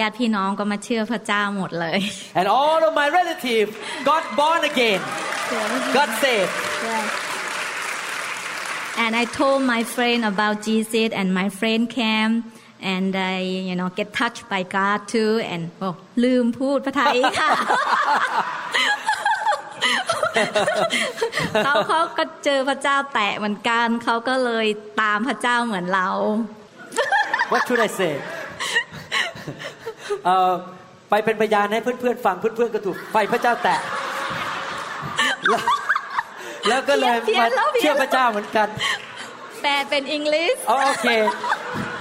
[0.00, 1.98] ญาติพี่น้องก็มาเชื่อพระเจ้าหมดเลย
[2.38, 3.72] and all of my relatives
[4.10, 5.00] got born again
[5.98, 6.54] got saved
[9.02, 12.32] and I told my friend about Jesus and my friend came
[12.94, 13.36] and I
[13.68, 15.88] you know get touched by God too and โอ้
[16.24, 17.50] ลืมพูดภาษาไทยค่ะ
[21.64, 24.66] เขาเขาก็เจอพระเจ้าแตะเหมือนกันเขาก็เลย
[25.00, 26.08] ตามพระเจ้าเหมือนเรา
[27.52, 28.14] what should I say
[30.24, 30.52] เอ่อ
[31.10, 33.80] ไปเป็นพยานให้เพื่อนๆฟังเพื่อนๆก็ถูกไฟพระเจ้าแตะ
[35.48, 35.62] แล้ว
[36.68, 38.68] แล้วก็เลยเพี้ยมานแล้วเพี้ยนเชื่อพระเจ้าเหมือนกัน
[39.62, 41.20] แปลเป็นอังกฤษ Oh, okay.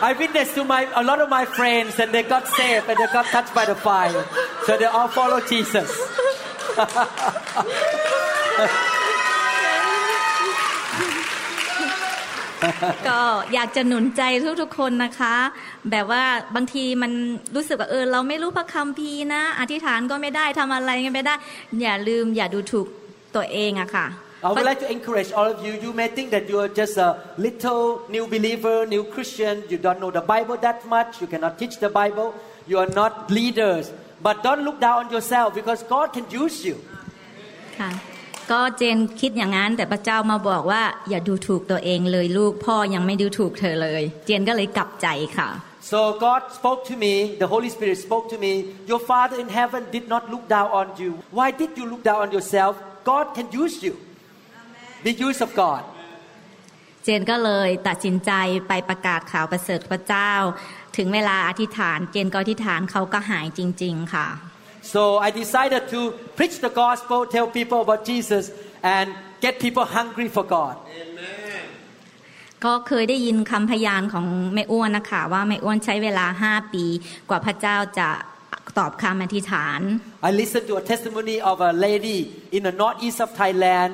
[0.07, 3.09] I witnessed to my a lot of my friends and they got saved and they
[3.17, 4.23] got touched by the fire.
[4.65, 5.89] So they all follow Jesus.
[13.07, 13.19] ก็
[13.53, 14.21] อยากจะหนุนใจ
[14.61, 15.35] ทุกๆคนนะคะ
[15.91, 16.23] แบบว่า
[16.55, 17.11] บางทีมัน
[17.55, 21.35] รู้สึกว่าเออ เราไม่รู้พระคัมภีร์นะ อธิษฐานก็ไม่ได้ทำอะไรก็ไม่ได้
[21.81, 22.87] อย่าลืมอย่าดูถูก
[23.35, 24.07] ตัวเองอะค่ะ
[24.41, 25.73] I would like to encourage all of you.
[25.73, 29.63] You may think that you are just a little new believer, new Christian.
[29.67, 31.19] You don't know the Bible that much.
[31.21, 32.33] You cannot teach the Bible.
[32.65, 33.91] You are not leaders.
[34.21, 36.77] But don't look down on yourself because God can use you.
[37.79, 37.89] ค่ะ
[38.51, 45.49] ก็เจนคิดอย่างนั้น แต่พระเจ้ามาบอกว่า อย่าดูถูกตัวเองเลยลูกพ่อยังไม่ดูถูกเธอเลย เจนก็เลยกลับใจค่ะ
[45.91, 48.53] So God spoke to me, the Holy Spirit spoke to me,
[48.91, 51.11] Your Father in heaven did not look down on you.
[51.37, 52.73] Why did you look down on yourself?
[53.11, 53.93] God can use you.
[55.07, 55.83] The use of God.
[57.03, 58.31] เจนก็เลยตัดสินใจ
[58.67, 60.33] ไปประกาศข่าวประเสริฐพระเจ้า
[60.97, 64.27] ถึงเวลาอธิษฐาน เจนก็อธิษฐานเขาก็หายจริง ๆ ค่ะ
[64.94, 66.00] So I decided to
[66.38, 68.44] preach the gospel, tell people about Jesus,
[68.94, 69.06] and
[69.44, 70.74] get people hungry for God.
[72.64, 76.84] ก็เคยได้ยินคำพยานของแม่อ้วนนะคะว่าแม่อ้วนใช้เวลาห้าปี
[77.30, 78.08] กว่าพระเจ้าจะ
[78.78, 79.80] ตอบคำอธิษฐาน
[80.28, 82.18] I listened to a testimony of a lady
[82.56, 83.90] in the northeast of Thailand.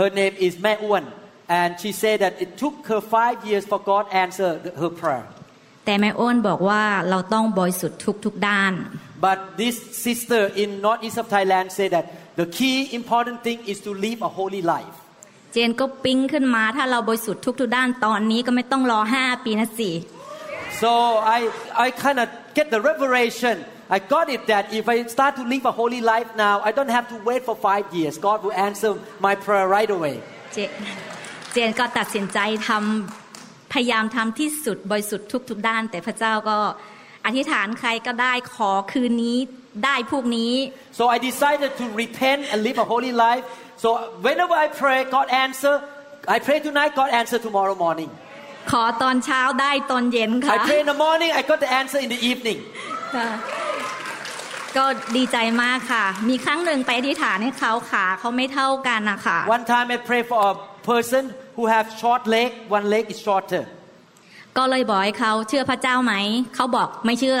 [0.00, 1.04] Her name is Mae Uan,
[1.58, 4.92] and she said that it took her five years for God to answer the- her
[5.02, 5.26] prayer.
[5.85, 8.73] แต่แม่อ้วนบอกว่าเราต้องบริสุทธิ์ทุกๆด้าน
[9.25, 9.75] But this
[10.05, 12.05] sister in northeast of Thailand said that
[12.39, 14.95] the key important thing is to live a holy life.
[15.53, 19.91] เจนก็ปิ๊งขึ้นมาถ้าเราบริสุทธิ์ทุกๆด้านตอนนี้ก็ไม่ต้องรอห้าปีนะสิ
[20.81, 20.91] So
[21.37, 21.39] I,
[21.85, 22.27] I kind of
[22.57, 23.55] get the revelation.
[23.95, 26.93] I got it that if I start to live a holy life now, I don't
[26.97, 28.13] have to wait for five years.
[28.17, 28.91] God will answer
[29.27, 30.15] my prayer right away.
[30.53, 30.57] เจ
[31.53, 33.20] เจนก็ตัดสินใจทำ
[33.73, 36.57] พยายามทำที่สุดบริสุทธิ์ทุก ๆ ด้าน แต่พระเจ้าก็
[37.25, 39.37] อธิษฐานใครก็ได้ขอคืนนี้
[39.85, 40.53] ได้พวกนี้
[40.99, 43.43] So I decided to repent and live a holy life.
[43.83, 43.89] So
[44.27, 45.75] whenever I pray, God answer.
[46.35, 48.11] I pray tonight, God answer tomorrow morning.
[48.71, 52.59] ขอตอนเช้าได้ตอนเย็นค่ะ I pray in the morning, I got the answer in the evening.
[53.15, 53.29] ค่ะ
[54.77, 54.85] ก็
[55.17, 60.53] ดีใจมากค่ะ มีครั้งหนึ่งไปอธิษฐานให้เขาขาเขาไม่เท่ากันนะคะ One time I pray for a
[60.91, 61.23] person
[61.60, 63.62] who have short leg, one leg is shorter.
[64.56, 66.14] ก็เลยบอกให้เขาเชื่อพระเจ้าไหม
[66.54, 67.40] เขาบอกไม่เชื่อ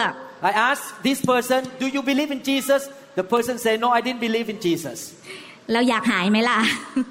[0.50, 2.82] I asked this person, Do you believe in Jesus?
[3.18, 4.98] The person said, No, I didn't believe in Jesus.
[5.72, 6.58] แล้วอยากหายไหมล่ะ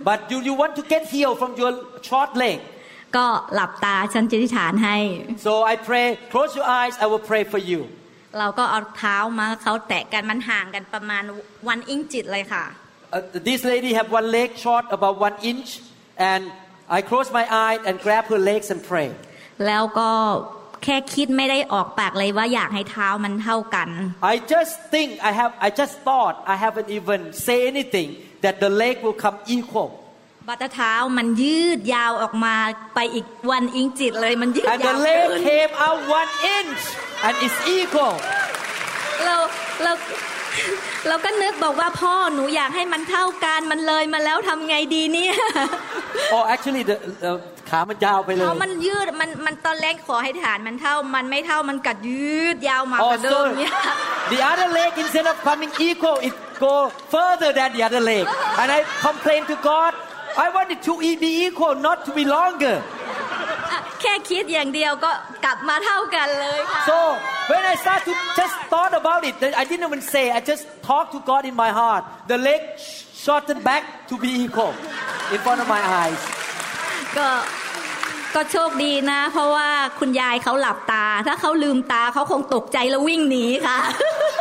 [0.10, 1.72] But do you want to get healed from your
[2.10, 2.58] short leg?
[3.18, 3.26] ก็
[3.56, 4.98] หลับตาฉันจะอธิษฐานให้
[5.48, 7.82] So I pray, close your eyes, I will pray for you.
[8.40, 11.24] เราก็เอาเท้ามาเขาแตะกันมันห่างกันประมาณ
[11.68, 12.66] วันอิงจิตเลยค่ะ
[13.16, 15.70] Uh, this lady have one leg short about one inch,
[16.32, 16.44] and
[16.98, 19.10] I close my eyes and grab her legs and pray.
[19.66, 20.12] แล้วก็
[20.84, 23.90] แค่คิดไม่ได้ออกปากเลยว่าอยากให้เท้ามันเท่ากัน
[24.34, 28.10] I just think I have, I just thought I haven't even say anything
[28.44, 29.90] that the leg will come equal.
[30.48, 32.56] บัตรเท้ามันยืดยาวออกมา
[32.96, 36.82] ไปอีกวันอิงจิตเลยมันยืด And ยา the ว leg ขึ้น came out one inch,
[37.26, 38.16] and it's equal.
[39.26, 39.36] เรา
[39.84, 39.92] เรา
[41.09, 45.35] เราก็นึกบอกว่าพ่อหนูอยากให้มันเท่ากันมันเลยมาแล้วทำไงดีเนี่ย
[46.37, 46.97] Oh, actually, the
[47.29, 47.39] uh,
[47.71, 53.75] ขา มันยาวไปเลเพยราะมันยืด มัน มันตอนแรกขอให้ฐานมันเท่า มันไม่เท่า มันกัดยืดยาวมากก Oh, ว่าเดิ so มเนี่ย
[54.33, 56.35] the other leg instead of coming equal, it
[56.67, 56.75] go
[57.15, 58.25] further than the other leg.
[58.61, 59.93] And I complained to God,
[60.45, 60.93] I want it to
[61.25, 62.77] be equal, not to be longer.
[64.02, 65.12] แค่คิดอย่างเดียวก็
[65.46, 66.98] กลับมาเท่ากันเลยค่ะ So
[67.52, 70.26] when I start to just thought about it, I didn't even say.
[70.38, 72.04] I just talked to God in my heart.
[72.32, 72.62] The leg
[73.26, 74.74] shortened back to be equal
[75.34, 76.20] in front of my eyes.
[77.18, 77.28] ก็
[78.36, 79.70] ก็โชคดีนะ เพราะว่า
[80.00, 83.80] คุณยายเขาหลับตา ถ้าเขาลืมตาเขาคงตกใจแล้ววิ่งหนีค่ะ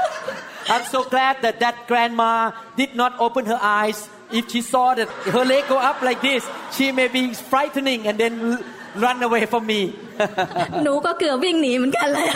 [0.73, 2.33] I'm so glad that that grandma
[2.81, 3.99] did not open her eyes.
[4.39, 6.43] If she saw that her leg go up like this,
[6.77, 8.35] she may be frightening and then
[9.05, 9.81] run away from me.
[10.83, 12.29] หนูก็เกือบวิ่งหนีเหมือนกันเลย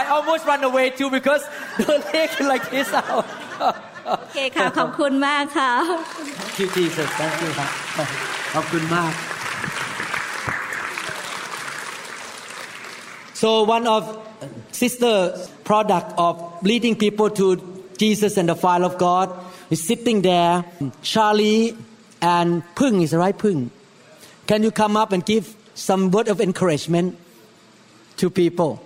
[0.00, 1.42] I almost run away too because
[1.86, 3.24] her leg is like this out.
[4.08, 5.72] โอเคค่ะ ขอบคุณมากค่ะ
[6.44, 7.08] Thank you, Jesus.
[7.18, 7.50] Thank you.
[7.58, 8.08] ครับ
[8.54, 9.12] ขอบคุณมาก
[13.42, 14.02] So one of
[14.82, 15.14] sister
[15.68, 16.34] product of
[16.70, 17.46] leading people to
[18.02, 19.26] Jesus and the fire of God
[19.70, 20.64] is sitting there.
[21.02, 21.76] Charlie
[22.22, 23.70] and Pung is the right Pung.
[24.46, 27.17] Can you come up and give some word of encouragement
[28.17, 28.81] to people?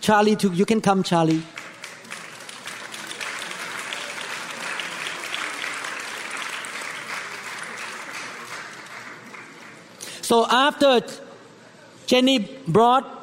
[0.00, 1.42] Charlie too you can come Charlie.
[10.22, 11.00] So after
[12.06, 13.14] Jenny brought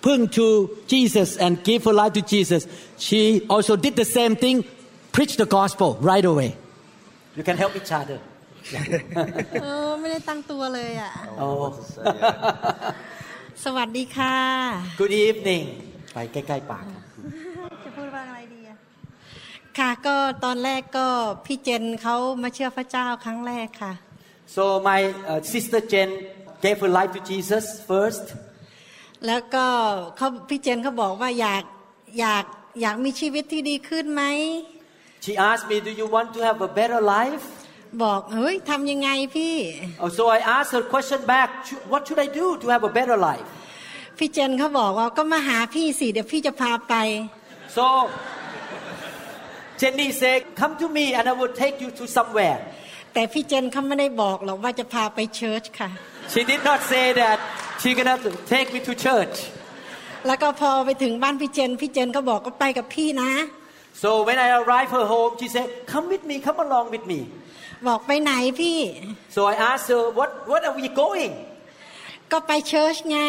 [0.00, 2.66] Pung to Jesus and gave her life to Jesus
[2.98, 4.64] she also did the same thing
[5.12, 6.56] preach the gospel right away.
[7.36, 8.20] You can help each other
[9.62, 11.64] เออไม่ได้ตั้งตัวเลยอะ oh
[13.64, 14.36] สวัสดีค่ะ
[15.00, 15.64] Good evening
[16.12, 16.84] ไปใกล้ๆปาก
[17.84, 18.76] จะพูดว่าอะไรดีอะ
[19.78, 21.06] ค่ะก็ตอนแรกก็
[21.46, 23.92] พี่เจนเขามาเชื่อพระเจ้าครั้งแรกค่ะ
[24.54, 25.00] so my
[25.30, 26.10] uh, sister Jen
[26.64, 28.26] gave her life to Jesus first
[29.26, 29.66] แล้วก็
[30.16, 31.64] เขาพี่เจนเขาบอกว่าอยาก
[32.20, 32.44] อยาก
[32.80, 34.22] อยากมีชีวิตที่ดีขึ้นไหม
[35.24, 37.46] she asked me do you want to have a better life
[38.02, 39.56] บอกเฮ้ยทำยังไงพี่
[40.02, 41.48] oh, so I asked her question back
[41.92, 43.48] what should I do to have a better life
[44.18, 46.94] พี่เจนเขาบอกว่าก็มาหาพี่สิเดี๋ยวพี่จะพาไป
[47.76, 47.86] so
[49.80, 52.58] Jenny said come to me and I will take you to somewhere
[53.14, 55.90] แต่พี่เจนเขาไม่ได้บอกหรอกว่าจะพาไป church ค่ะ
[56.32, 57.38] she did not say that
[57.80, 58.16] she gonna
[58.52, 59.36] take me to church
[60.26, 63.30] แล้วก็พอไปถึงบ้านพี่เจนพี่เจนก็บอกก็ไปกับพี่นะ
[64.02, 67.20] so when I arrived her home she said come with me come along with me
[67.88, 68.78] บอกไปไหนพี่
[69.34, 71.32] so I asked her what what are we going
[72.32, 73.20] ก็ไป church ไง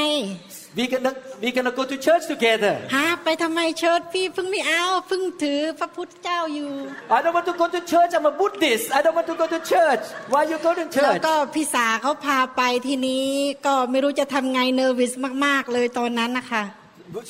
[0.77, 1.11] we gonna
[1.43, 6.71] we gonna go to church together ฮะไปทำไมเชิร์ชพี่เพิ่งไม่เอาเพิ่งถือพระพุทธเจ้าอยู่
[7.15, 9.45] I don't want to go to church I'm a Buddhist I don't want to go
[9.55, 13.25] to church why you go to แล้ว church ก็พี่สาเขาพาไปทีนี้
[13.65, 15.11] ก็ไม่รู้จะทำไงเนอร์วิส
[15.45, 16.63] มาก ๆ เลยตอนนั้นนะคะ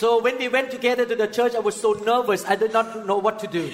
[0.03, 2.87] so when we went together to the church I was so nervous I did not
[3.09, 3.65] know what to do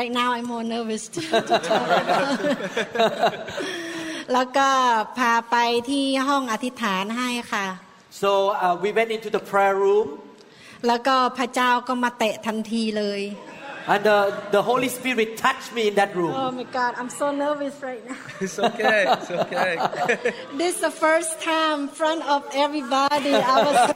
[0.00, 1.84] right now I'm more nervous to, to tell
[4.32, 4.68] แล้วก็
[5.18, 5.56] พาไป
[5.90, 7.66] ที่ห้องอธิษฐานให้ค่ะ
[8.22, 8.30] so
[8.64, 10.08] uh, we went into the prayer room
[10.86, 13.20] แล้วก็พระเจ้าก็มาเตะทันทีเลย
[13.87, 16.33] and the, the Holy Spirit touched me in that room.
[16.35, 18.17] Oh my God, I'm so nervous right now.
[18.41, 19.77] it's okay, it's okay.
[20.57, 23.33] this is the first time in front of everybody.
[23.33, 23.93] I was so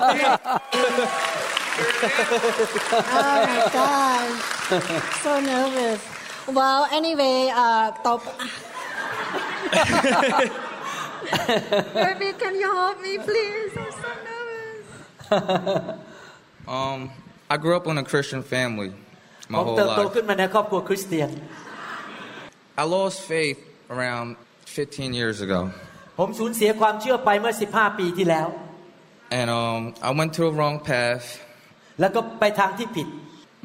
[3.04, 4.32] Oh my God,
[5.24, 6.00] so nervous.
[6.48, 8.24] Well, anyway, uh, top.
[11.94, 13.72] Baby, can you help me, please?
[13.78, 14.08] I'm so
[15.36, 16.00] nervous.
[16.68, 17.10] um,
[17.50, 18.94] I grew up in a Christian family
[19.53, 20.13] ผ my ม whole เติบโต life.
[20.15, 21.31] ขึ้นมาในครอบครัวคริสเตียน
[22.83, 23.59] I lost faith
[23.95, 24.29] around
[24.67, 25.61] 15 years ago.
[26.19, 28.49] ผมสูญเสียความเชื่อไปเมื่อ 15 ปีที่แล้ว
[29.39, 31.27] And um, I went to a wrong path.
[32.01, 33.09] แล้วก็ไปทางที่ผิด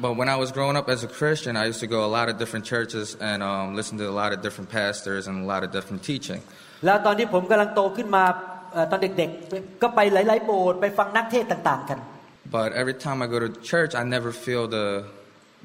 [0.04, 2.26] But when I was growing up as a Christian, I used to go a lot
[2.30, 5.60] of different churches and um, listen to a lot of different pastors and a lot
[5.66, 6.40] of different teaching.
[6.86, 8.24] แล้วตอนที่ผมกำลังโตขึ้นมา
[8.72, 11.98] เอ่อตอนเด็กๆ ก็ไปหลายๆโบสถ์ไปฟังนักเทศน์ต่างๆกัน
[12.58, 14.86] But every time I go to church, I never feel the,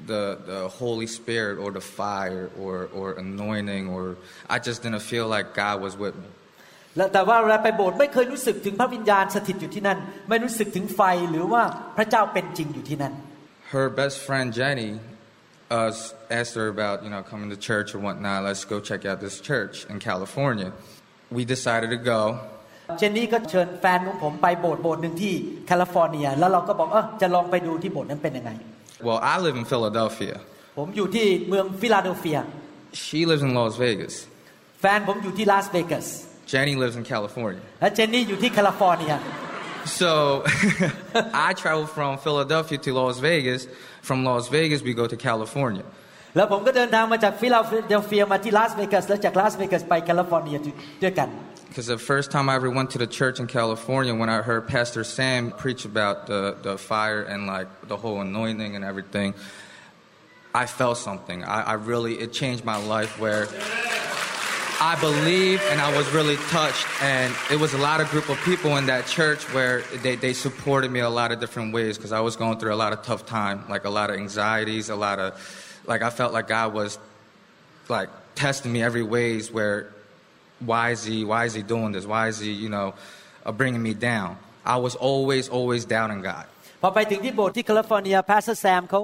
[0.06, 4.16] the, the Holy Spirit or the fire or, or anointing, or
[4.48, 6.28] I just didn't feel like God was with me.
[6.96, 11.62] แล้วแต่ว่าเวลาไปโบสถ์ไม่เคยรู้สึกถึงพระวิญญาณสถิตอยู่ที่นั่น ไม่รู้สึกถึงไฟหรือว่า
[11.96, 13.14] พระเจ้าเป็นจริงอยู่ที่นั่น
[13.74, 14.90] Her best friend Jenny
[15.76, 15.92] uh,
[16.38, 18.38] asked her about you know coming to church or whatnot.
[18.48, 20.68] Let's go check out this church in California.
[21.36, 22.20] We decided to go.
[22.98, 25.34] เจนนี่ก็เชิญแฟนของผมไปโบสถ์โบสถ์หนึ่งที่
[25.66, 28.50] แคลิฟอร์เนีย แล้วเราก็บอกเออจะลองไปดูที่โบสถ์นั้นเป็นยังไง
[29.06, 30.34] Well, I live in Philadelphia.
[30.78, 32.38] ผมอยู่ที่เมืองฟิลาเดลเฟีย
[33.04, 34.14] She lives in Las Vegas.
[34.80, 36.06] แฟนผมอยู่ที่ลาสเวกัส
[36.52, 37.62] Jenny lives in California.
[37.80, 39.14] และเจนนี่อยู่ที่แคลิฟอร์เนีย
[40.00, 40.12] So
[41.46, 43.60] I travel from Philadelphia to Las Vegas.
[44.08, 45.86] From Las Vegas, we go to California.
[46.36, 50.56] แล้วผมก็เดินทางมาจากฟิลาเดลเฟียมาที่ลาสเวกัสแล้วจากลาสเวกัสไปแคลิฟอร์เนีย
[51.02, 51.28] ด้วยกัน
[51.73, 54.67] because the first time I ever went to the church in California, when I heard
[54.67, 59.33] Pastor Sam preach about the, the fire and like the whole anointing and everything,
[60.53, 61.43] I felt something.
[61.43, 63.47] I, I really, it changed my life where
[64.79, 66.85] I believed and I was really touched.
[67.01, 70.33] And it was a lot of group of people in that church where they, they
[70.33, 73.01] supported me a lot of different ways because I was going through a lot of
[73.01, 76.71] tough time, like a lot of anxieties, a lot of, like I felt like God
[76.71, 76.99] was
[77.89, 79.92] like testing me every ways where
[80.71, 82.87] why is he why is he doing this why is he you know
[83.47, 84.29] uh, bringing me down
[84.75, 86.45] i was always always doubting god
[86.81, 89.01] พอไปถึงที่โบสถ์ที่แคลิฟอร์เนียพาสเตอร์แซมเขา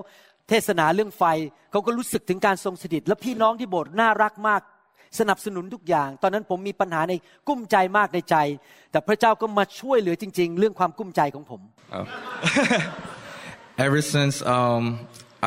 [0.49, 1.23] เทศนาเรื่องไฟ
[1.71, 4.61] เขาก็รู้สึกถึงการทรงสถิต และพี่น้องที่โบสถ์น่ารักมาก
[5.19, 7.13] สนับสนุนทุกอย่าง ตอนนั้นผมมีปัญหาใน
[7.47, 8.35] กุ้มใจมากในใจ
[8.91, 11.61] แต่พระเจ้าก็มาช่วยเหลือจริง ๆ เรื่องความกุ้มใจของผม
[11.97, 12.05] Oh.
[13.85, 14.83] ever since um,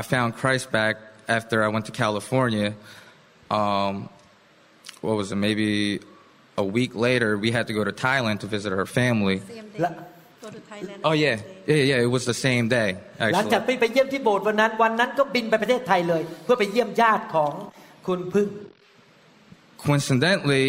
[0.00, 0.94] i found christ back
[1.36, 2.68] after i went to california
[3.58, 3.92] um,
[5.05, 5.69] what was it maybe
[6.63, 9.37] a week later we had to go to thailand to visit her family
[9.81, 9.89] และ
[10.43, 11.35] go to Thailand Oh yeah,
[11.69, 12.05] yeah, yeah.
[12.05, 12.89] It was the same day
[13.33, 13.53] หลัง actually.
[13.53, 17.51] จากไปไปเยี่ยมที่โบสถ์วันนั้น วันนั้นก็บินไปประเทศไทยเลย เพื่อไปเยี่ยมญาติของ
[18.07, 18.49] คุณพึ่ง
[19.87, 20.65] Coincidentally,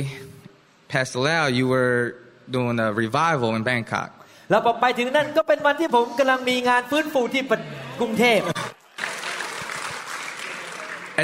[0.92, 2.14] Pastor Lau, you were
[2.56, 4.10] doing a revival in Bangkok.
[4.50, 7.42] แล้วพอไปถึงนั่นก็เป็นวันที่ผมกำลังมีงานฟื้นฟูที่
[8.00, 8.40] กรุงเทพ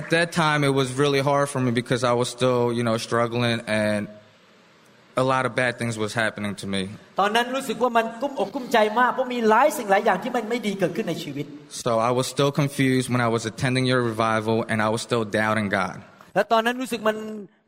[0.01, 2.97] At that time, it was really hard for me because I was still, you know,
[3.09, 4.03] struggling and
[5.17, 6.83] a lot of bad things was happening to me.
[7.21, 11.47] ตอนนั้นรู้สึกว่ามันกุ้มอกกุ้มใจมากเพราะมีหลายสิ่งหลายอย่างที่มันไม่ดีเกิดขึ้นในชีวิต
[11.85, 15.25] So I was still confused when I was attending your revival and I was still
[15.39, 15.97] doubting God.
[16.35, 17.17] แล้วตอนนั้นรู้สึกมัน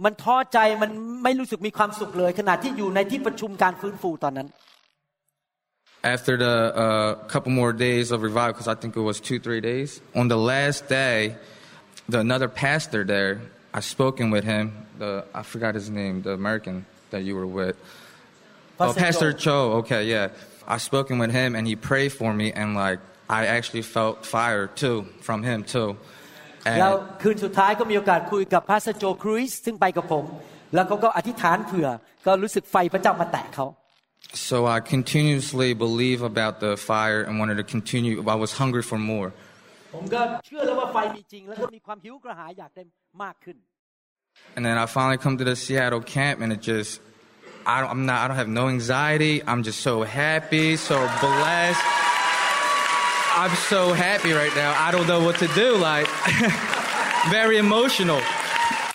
[0.05, 0.91] มันท้อใจมัน
[1.25, 4.49] ไม่รู้สึกมีความสุขเลย ขณะที่อยู่ในที่ประชุมการฟื้นฟูตอนนั้น
[6.17, 9.63] After the uh, couple more days of revival, because I think it was two, three
[9.71, 11.19] days, on the last day,
[12.11, 13.41] the another pastor there,
[13.75, 14.87] I spoken with him.
[14.99, 17.77] The I forgot his name, the American that you were with.
[18.81, 19.39] oh, Pastor Pastor Joe.
[19.39, 19.73] Cho.
[19.81, 20.29] Okay, yeah.
[20.67, 24.67] I spoken with him, and he prayed for me, and like I actually felt fire
[24.67, 25.91] too from him too.
[26.81, 30.25] แล้ว And คืนสุดท้ายก็มีโอกาสคุยกับพาสโจครูซซึ่งไปกับผม
[30.75, 31.89] แล้วเขาก็อธิษฐานเผื่อ
[32.27, 33.67] ก็รู้สึกไฟพระเจ้ามาแตะเขา
[34.49, 38.15] so I continuously believe about the fire and wanted to continue.
[38.29, 39.33] I was hungry for more.
[39.95, 42.83] ผมก็เชื่อแล้วว่าไฟมีจริง แล้วก็มีความหิวกระหายอยากได้
[43.23, 43.59] มากขึ้น
[44.55, 47.01] And then I finally come to the Seattle camp, and it just,
[47.67, 49.43] I don't, I'm not, I don't have no anxiety.
[49.47, 51.81] I'm just so happy, so blessed.
[53.43, 54.75] I'm so happy right now.
[54.79, 55.77] I don't know what to do.
[55.77, 56.07] Like,
[57.31, 58.21] very emotional.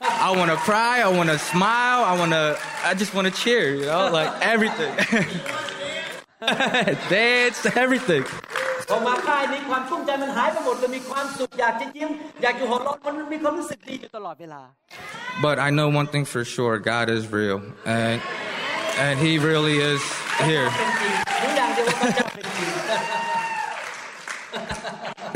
[0.01, 1.01] I want to cry.
[1.01, 2.03] I want to smile.
[2.03, 4.93] I want to, I just want to cheer, you know, like everything.
[7.09, 8.25] Dance, everything.
[8.89, 12.09] พอมาค่ายนี้ความกุ้มใจมันหายไปหมดเลยมีความสุขอยากจะยิ้ม
[12.43, 14.61] อยากจะหัวเราะมันมีความรู้สึกดีอยู่ตลอดเวลา
[15.45, 17.57] But I know one thing for sure God is real.
[17.99, 18.17] And,
[19.05, 20.01] and He really is
[20.49, 20.67] here.
[20.77, 21.13] เป็นจริง
[21.43, 22.69] รู้อย่างเดียวว่าพระเจ้าเป็นจริง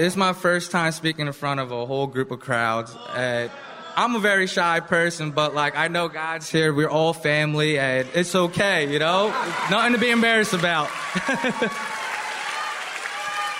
[0.03, 2.89] It's my first time speaking in front of a whole group of crowds.
[3.15, 3.49] And
[3.95, 6.69] I'm a very shy person, but like I know God's here.
[6.73, 9.21] We're all family, and it's okay, you know.
[9.71, 10.89] Nothing to be embarrassed about.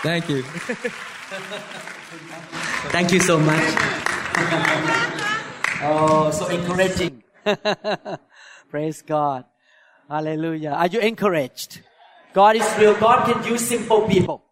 [0.03, 0.43] Thank you.
[2.89, 3.63] Thank you so much.
[5.83, 7.23] Oh so encouraging.
[8.71, 9.45] Praise God.
[10.09, 10.71] Hallelujah.
[10.71, 11.83] Are you encouraged?
[12.33, 12.95] God is real.
[12.95, 14.43] God can use simple people.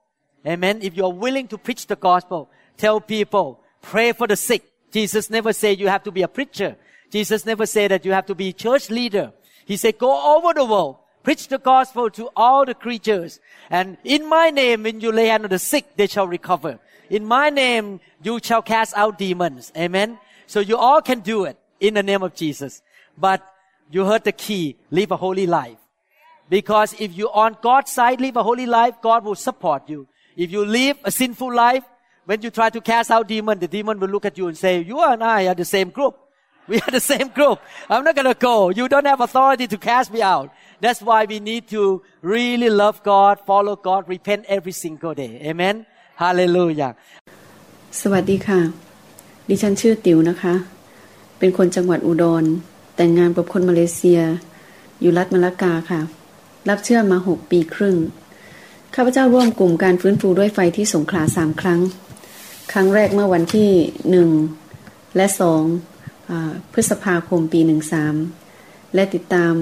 [0.47, 0.81] Amen.
[0.83, 4.63] If you are willing to preach the gospel tell people pray for the sick.
[4.93, 6.77] Jesus never said you have to be a preacher.
[7.11, 9.33] Jesus never said that you have to be church leader.
[9.65, 13.41] He said go over the world preach the gospel to all the creatures
[13.71, 16.79] and in my name when you lay hand on the sick they shall recover
[17.11, 21.59] in my name you shall cast out demons amen so you all can do it
[21.81, 22.83] in the name of Jesus
[23.17, 23.43] but
[23.91, 25.79] you heard the key live a holy life
[26.49, 30.09] because if you on God's side live a holy life, God will support you.
[30.37, 31.85] If you live a sinful life,
[32.25, 34.81] when you try to cast out demon, the demon will look at you and say,
[34.81, 36.19] you and I are the same group.
[36.69, 37.61] We are the same group.
[37.89, 38.69] I'm not gonna go.
[38.69, 40.53] You don't have authority to cast me out.
[40.81, 45.33] That's why we need to really love God, follow God, repent every single day.
[45.51, 45.77] Amen.
[46.23, 46.93] Hallelujah.
[48.01, 48.61] สวัสดีค่ะ
[49.49, 50.55] ดิฉันชื่อติ๋วนะคะ
[51.39, 52.45] เป็นคนจังหวัดอุดร
[52.97, 54.21] แต่งงานกับคนมาเลเซีย
[55.01, 56.01] อยู่รัฐมะละกาค่ะ
[56.69, 57.97] รับเชื่อมาหกปีครึ่ง
[58.95, 61.81] ข้าพเจ้าร่วมกลุ่มการฟื้นฟูด้วยไฟที่สงขลาสามครั้ง
[62.73, 63.71] ครั้งแรกเมื่อวันที่
[64.11, 64.31] หนึ่ง
[65.17, 65.63] และสอง
[66.31, 66.33] อ
[66.73, 68.15] พฤษภาคมปีหนึ่งสาม
[68.95, 69.55] และติดตาม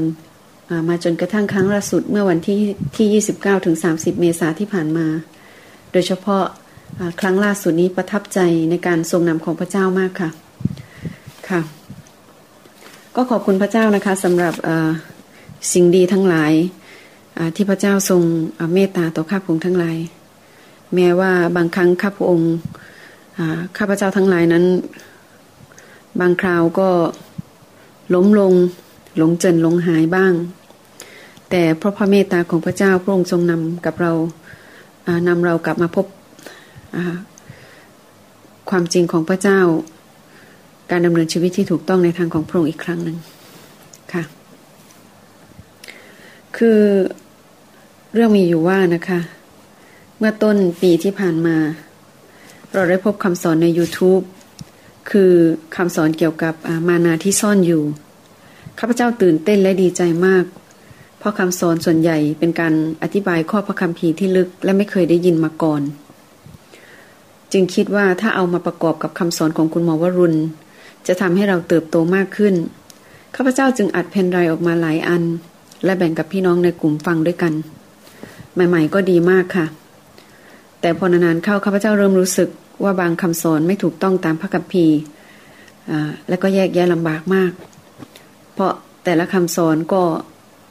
[0.88, 2.60] มาจนกระทั่งครั้งล่าสุดเมื่อวันที่
[2.96, 5.06] ที่29ถึง30เมษาที่ผ่านมา
[5.92, 8.40] โดยเฉพาะาครั้งล่าสุดนี้ประทับใจ
[8.70, 10.30] ในการทรงนำของพระเจ้ามากค่ะ
[11.48, 11.60] ค่ะ
[13.16, 14.54] ก็ขอบคุณพระเจ้านะคะสำหรับ
[15.72, 18.22] สิ่งดีทั้งหลายาที่พระเจ้าทรง
[18.74, 19.96] เมตตาต่อข้าพงทั้งหลาย
[20.94, 22.54] แม้ว่าบางครั้งข้าพองค์
[23.76, 24.64] ข้าพระเจ้าทั้งหลายนั้น
[26.20, 26.88] บางคราวก็
[28.14, 28.52] ล้มลง
[29.16, 30.32] หลงเจินหลงหายบ้าง
[31.50, 34.12] แต่เพราะพระเมตตาของพระเจ้าพระองค์ทรงนำกับเรา
[35.28, 36.06] นำเรากลับมาพบ
[38.70, 39.60] ความจริงของพระเจ้า
[40.90, 43.16] การดำเนินชีวิตที่ถูกต้องในทางของพระองค์อีกครั้งหนึ่ง
[44.12, 44.22] ค่ะ
[46.56, 46.80] คือ
[48.14, 49.20] เรื่องมีอยู่ว่านะคะ
[50.18, 51.56] เมื่อต้นปีที่ผ่านมา
[52.74, 54.24] เราได้พบคำสอนใน YouTube
[55.10, 55.32] คือ
[55.76, 56.54] คำสอนเกี่ยวกับ
[56.88, 57.82] มานาที่ซ่อนอยู่
[58.78, 60.44] ข้าพเจ้าตื่นเต้นและดีใจมาก
[61.18, 65.82] เพราะคำสอนส่วนใหญ่เป็นการอธิบายข้อพระคัมภีร์ที่ลึกและไม่เคยได้ยินมาก่อน
[67.52, 70.38] จึงคิดว่าถ้าเอามาประกอบกับคำสอนของคุณหมอวรุณ
[71.06, 72.54] จะทำให้เราเติบโตมากขึ้น
[73.36, 75.22] ข้าพเจ้าจึงอัดเพนไรออกมาหลายอัน
[75.84, 77.52] และแบ่งกับพี่น้องในกลุ่มฟังด้วยกัน
[78.54, 79.66] ใหม่ ๆ ก็ดีมากค่ะ
[80.80, 82.48] แต่พอนานๆเข้าข้าพเจ้าเริ่มรู้สึก
[82.84, 84.98] ว่าบางคำสอนไม่ถูกต้องตามพระคัมภีร์
[86.28, 87.52] และก็แยกแยะลำบากมาก
[88.56, 90.02] เพราะแต่ละคำสอนก็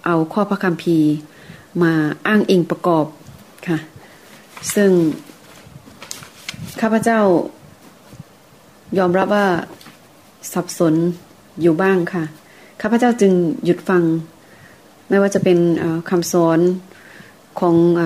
[0.06, 1.10] เอาข้อพระคัมภีร์
[1.84, 1.94] มา
[2.28, 3.06] อ้างอิงประกอบ
[3.68, 3.78] ค่ะ
[4.76, 4.92] ซึ่ง
[6.82, 7.20] ข้าพเจ้า
[8.98, 9.48] ยอมรับว่า
[10.54, 10.94] สับสน
[11.62, 12.24] อยู่บ้างค่ะ
[12.82, 13.34] ข้าพเจ้าจึง
[13.66, 14.04] หยุดฟัง
[15.10, 15.60] ไม่ว่าจะเป็น
[16.10, 16.60] คำสอน
[17.60, 18.02] ของอ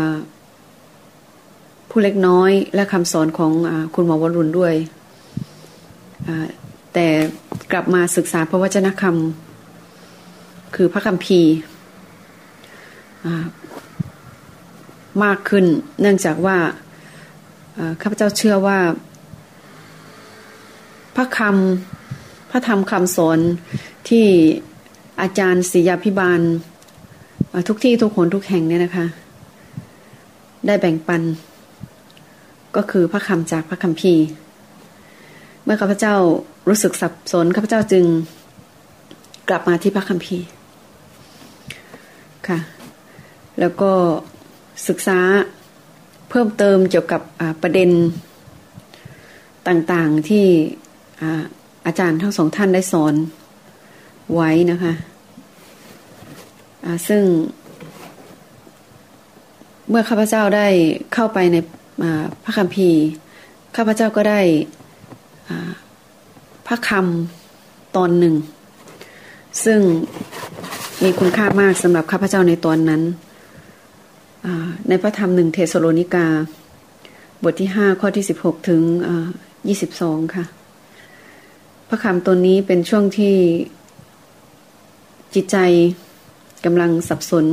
[1.89, 4.73] ผู้เล็กน้อยและคำสอนของอคุณหมอวรุณด้วย
[6.93, 7.07] แต่
[7.71, 9.48] กลับมาศึกษาพระวจนะคำ
[10.75, 11.53] คือพระคัมภีร์
[15.23, 15.65] มากขึ้น
[16.01, 16.57] เนื่องจากว่า
[18.01, 18.79] ข้าพเจ้าเชื่อว่า
[21.15, 23.39] พระคำพระธรรมคำสอน
[24.09, 24.25] ที่
[25.21, 26.41] อาจารย์ศรียาพิบาล
[27.67, 29.05] ทุกที่ทุกคนทุกแห่งเนี่ยนะคะ
[30.65, 31.21] ได้แบ่งปัน
[32.75, 34.25] ก็คือพระคำจากพระคัมภีร์
[35.63, 36.15] เมื่อข้าพเจ้า
[36.69, 38.05] รู้สึกสับสนข้าพเจ้าจึง
[39.49, 40.45] กลับมาที่พระคัมภีร์
[42.49, 42.59] ค่ะ
[43.59, 43.91] แล้วก็
[44.87, 45.19] ศึกษา
[46.29, 47.21] เพิ่มเติมเกี่ยวกับ
[47.61, 47.89] ประเด็น
[49.67, 50.45] ต่างๆที่
[51.85, 53.15] อาจารย์ทั้งสองท่านได้สอน
[54.33, 54.93] ไว้นะคะ
[57.07, 57.23] ซึ่ง
[59.89, 60.67] เมื่อข้าพเจ้าได้
[61.13, 61.57] เข้าไปใน
[62.43, 63.01] พระคัมภีร์
[63.75, 64.41] ข้าพเจ้าก็ได้
[66.67, 68.35] พระคำตอนหนึ่ง
[69.65, 69.79] ซึ่ง
[71.05, 73.01] มีคุณค่ามากสำหรับข้าพเจ้าในตอนนั้น
[74.89, 76.27] ในพระธรรมหนึ่งเทสโลนิกา
[77.43, 78.81] บทที่ห้าข้อที่สิบหกถึง
[79.67, 80.43] ยี่สิบสองค่ะ
[81.89, 83.35] พระคำตัวนี้เป็นช่วงที่
[85.35, 85.57] จิตใจ
[86.65, 87.45] กำลังสับสน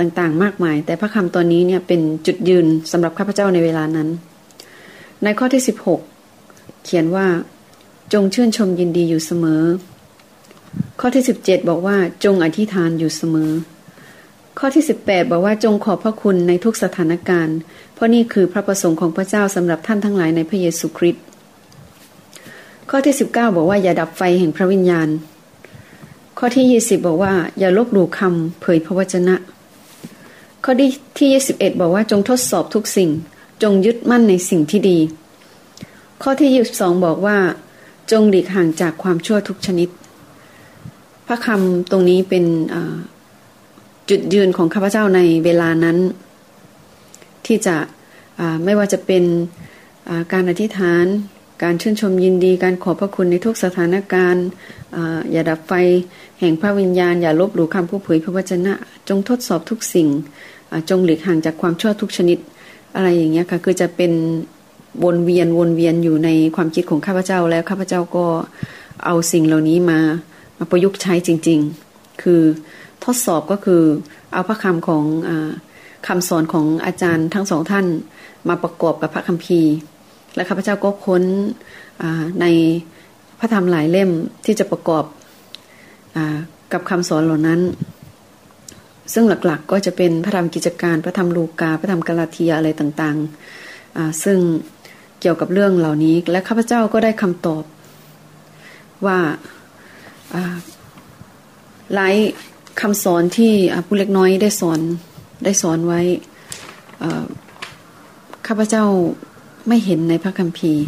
[0.00, 4.08] ต่างๆ มากมาย แต่พระคำตัวนี้เนี่ยเป็นจุดยืนสำหรับข้าพเจ้าในเวลานั้น
[5.24, 6.00] ในข้อที่สิบหก
[6.84, 7.26] เขียนว่า
[8.12, 9.62] จงชื่นชมยินดีอยู่เสมอ
[11.00, 13.52] ข้อที่สิบเจ็ดบอกว่าจงอธิษฐานอยู่เสมอ
[14.58, 17.56] ข้อที่ 18 บอกว่าจงขอบพระคุณในทุกสถานการณ์
[17.94, 21.24] เพราะนี่คือพระประสงค์ของพระเจ้าสำหรับท่านทั้งหลายในพระเยซูคริสต์
[22.90, 25.08] ข้อที่ 19 บอกว่าอย่าดับไฟแห่งพระวิญญาณ
[26.38, 29.34] ข้อที่ 20 บอกว่า อย่าลบหลู่คำเผยพระวจนะ
[30.64, 33.10] ข้อที่ที่21 บอกว่าจงทดสอบทุกสิ่ง
[33.62, 34.98] จงยึดมั่นในสิ่งที่ดี
[36.22, 37.38] ข้อที่ 22 บอกว่า
[38.10, 39.88] จงหลีกห่างจากความชั่วทุกชนิด
[41.26, 42.44] พระคำตรงนี้เป็น
[44.10, 45.98] จุดยืนของข้าพเจ้าในเวลานั้น
[47.46, 47.76] ที่จะ
[48.64, 49.24] ไม่ว่าจะเป็น
[50.32, 51.04] การอธิษฐาน
[51.62, 54.46] การชื่นชมยินดี การขอบพระคุณในทุกสถานการณ์
[55.32, 55.72] อย่าดับไฟ
[56.40, 58.74] แห่งพระวิญญาณ อย่าลบหลู่คำผู้เผยพระวจนะ
[59.08, 60.08] จงทดสอบทุกสิ่ง
[60.90, 62.38] จงหลีกห่างจากความชั่วทุกชนิด
[62.94, 64.12] อะไรอย่างเงี้ยค่ะคือจะเป็น
[65.04, 68.26] วนเวียนวนเวียนอยู่ในความคิดของข้าพเจ้าแล้วข้าพเจ้าก็
[69.04, 70.00] เอาสิ่งเหล่านี้มา
[70.62, 71.60] มาประยุกต์ใช้จริง
[71.90, 72.42] ๆ คือ
[73.04, 73.82] ทดสอบก็คือ
[74.32, 75.30] เอาพระคำของอ
[76.06, 77.86] คำสอนของอาจารย์ทั้งสองท่าน
[78.48, 79.74] มาประกอบกับพระคัมภีร์
[80.34, 81.22] และข้าพเจ้าก็ค้น
[82.40, 82.46] ใน
[83.38, 84.10] พระธรรมหลายเล่ม
[84.44, 85.04] ที่จะประกอบ
[86.16, 86.18] อ
[86.72, 87.60] กับคำสอนเหล่านั้น
[89.12, 94.38] ซึ่งหลักๆกก็จะเป็นพระธรรมกิจการพระธรรมลูกา พระธรรมกาลาเทียอะไรต่างๆ ซึ่ง
[95.20, 97.64] เกี่ยวกับเรื่องเหล่านี้และข้าพเจ้าก็ได้คำตอบ
[99.06, 99.18] ว่า
[101.94, 102.14] หลาย
[102.80, 103.52] คำสอนที่
[103.86, 104.80] ผู้เล็กน้อยได้สอน
[105.44, 106.00] ได้สอนไว้
[108.46, 108.84] ข้าพเจ้า
[109.68, 110.84] ไม่เห็นในพระคัมภีร์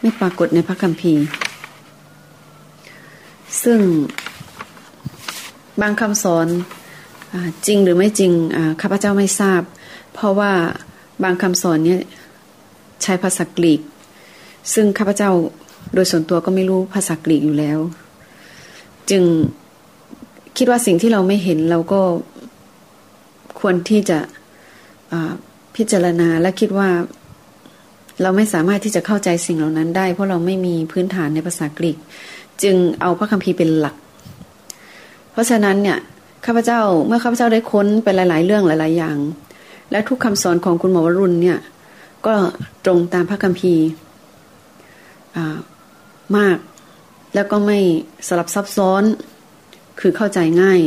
[0.00, 1.22] ไม่ปรากฏในพระคัมภีร์
[3.62, 3.80] ซึ่ง
[5.80, 6.46] บางคำสอน
[7.32, 7.34] อ
[7.66, 8.32] จริงหรือไม่จริง
[8.80, 9.62] ข้าพเจ้าไม่ทราบ
[10.14, 10.52] เพราะว่า
[11.22, 12.02] บางคำสอนเนี่ย
[13.02, 13.80] ใช้ภาษากรีก
[14.74, 15.30] ซึ่งข้าพเจ้า
[15.94, 17.78] โดยส่วนตัวก็ไม่รู้ภาษากรีกอยู่แล้ว
[19.10, 19.22] จึง
[20.56, 22.00] คิดว่าสิ่งที่เราไม่เห็นเราก็
[23.60, 24.18] ควรที่จะ
[25.76, 26.88] พิจารณาและคิดว่า
[28.22, 31.96] เราไม่สามารถที่จะเข้าใจสิ่งเหล่านั้นได้ เพราะเราไม่มีพื้นฐานในภาษากรีก
[32.62, 33.96] จึงเอาพระคัมภีร์เป็นหลัก
[35.32, 35.98] เพราะฉะนั้นเนี่ย
[36.46, 39.16] ข้าพเจ้าเมื่อข้าพเจ้าได้ค้นไปหลาย ๆ เรื่องหลาย ๆ อย่าง
[39.90, 41.58] และทุกคำสอนของคุณหมอวรุณเนี่ย
[42.26, 42.34] ก็
[42.84, 43.86] ตรงตามพระคัมภีร์
[46.36, 46.58] มาก
[47.34, 47.78] แล้วก็ไม่
[48.28, 49.02] สลับซับซ้อน
[50.00, 50.80] คือเข้าใจง่าย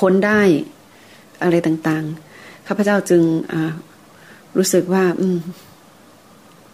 [0.00, 0.40] ค้นได้
[1.42, 3.22] อะไรต่างๆ ข้าพเจ้าจึง
[4.56, 5.04] รู้สึกว่า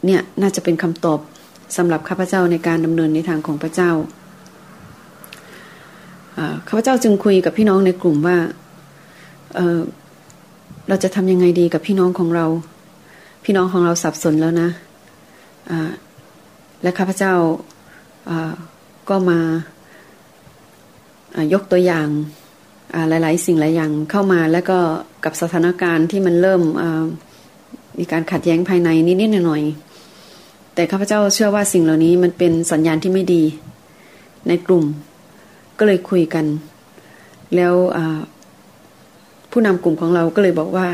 [0.07, 1.21] เนี่ยน่าจะเป็นคำตอบ
[1.77, 3.93] สำหรับข้าพเจ้าในการดำเนินในทางของพระเจ้า
[6.69, 8.39] ข้าพเจ้าจึงคุยกับพี่น้องในกลุ่มว่า
[9.55, 12.47] เเราจะทำยังไงดีกับพี่น้องของเรา
[13.45, 14.69] พี่น้องของเราสับสนแล้วนะ
[16.83, 17.35] และข้าพเจ้า
[19.09, 19.41] ก็มา
[21.53, 22.09] ยกตัวอย่าง
[23.09, 24.79] หลาย ๆ สิ่งหลายอย่างเข้ามาแล้วก็
[25.25, 26.63] กับสถานการณ์ที่มันเริ่ม
[27.99, 29.63] มีการขัดแย้งภายในนิด ๆ หน่อย
[30.19, 33.43] ๆ แต่ข้าพเจ้าเชื่อว่าสิ่งเหล่านี้มันเป็นสัญญาณที่ไม่ดี
[34.49, 34.85] ในกลุ่ม
[35.79, 36.47] ก็เลยคุยกัน
[37.57, 37.75] แล้ว
[39.51, 40.89] ผู้นำกลุ่มของเราก็เลยบอกว่า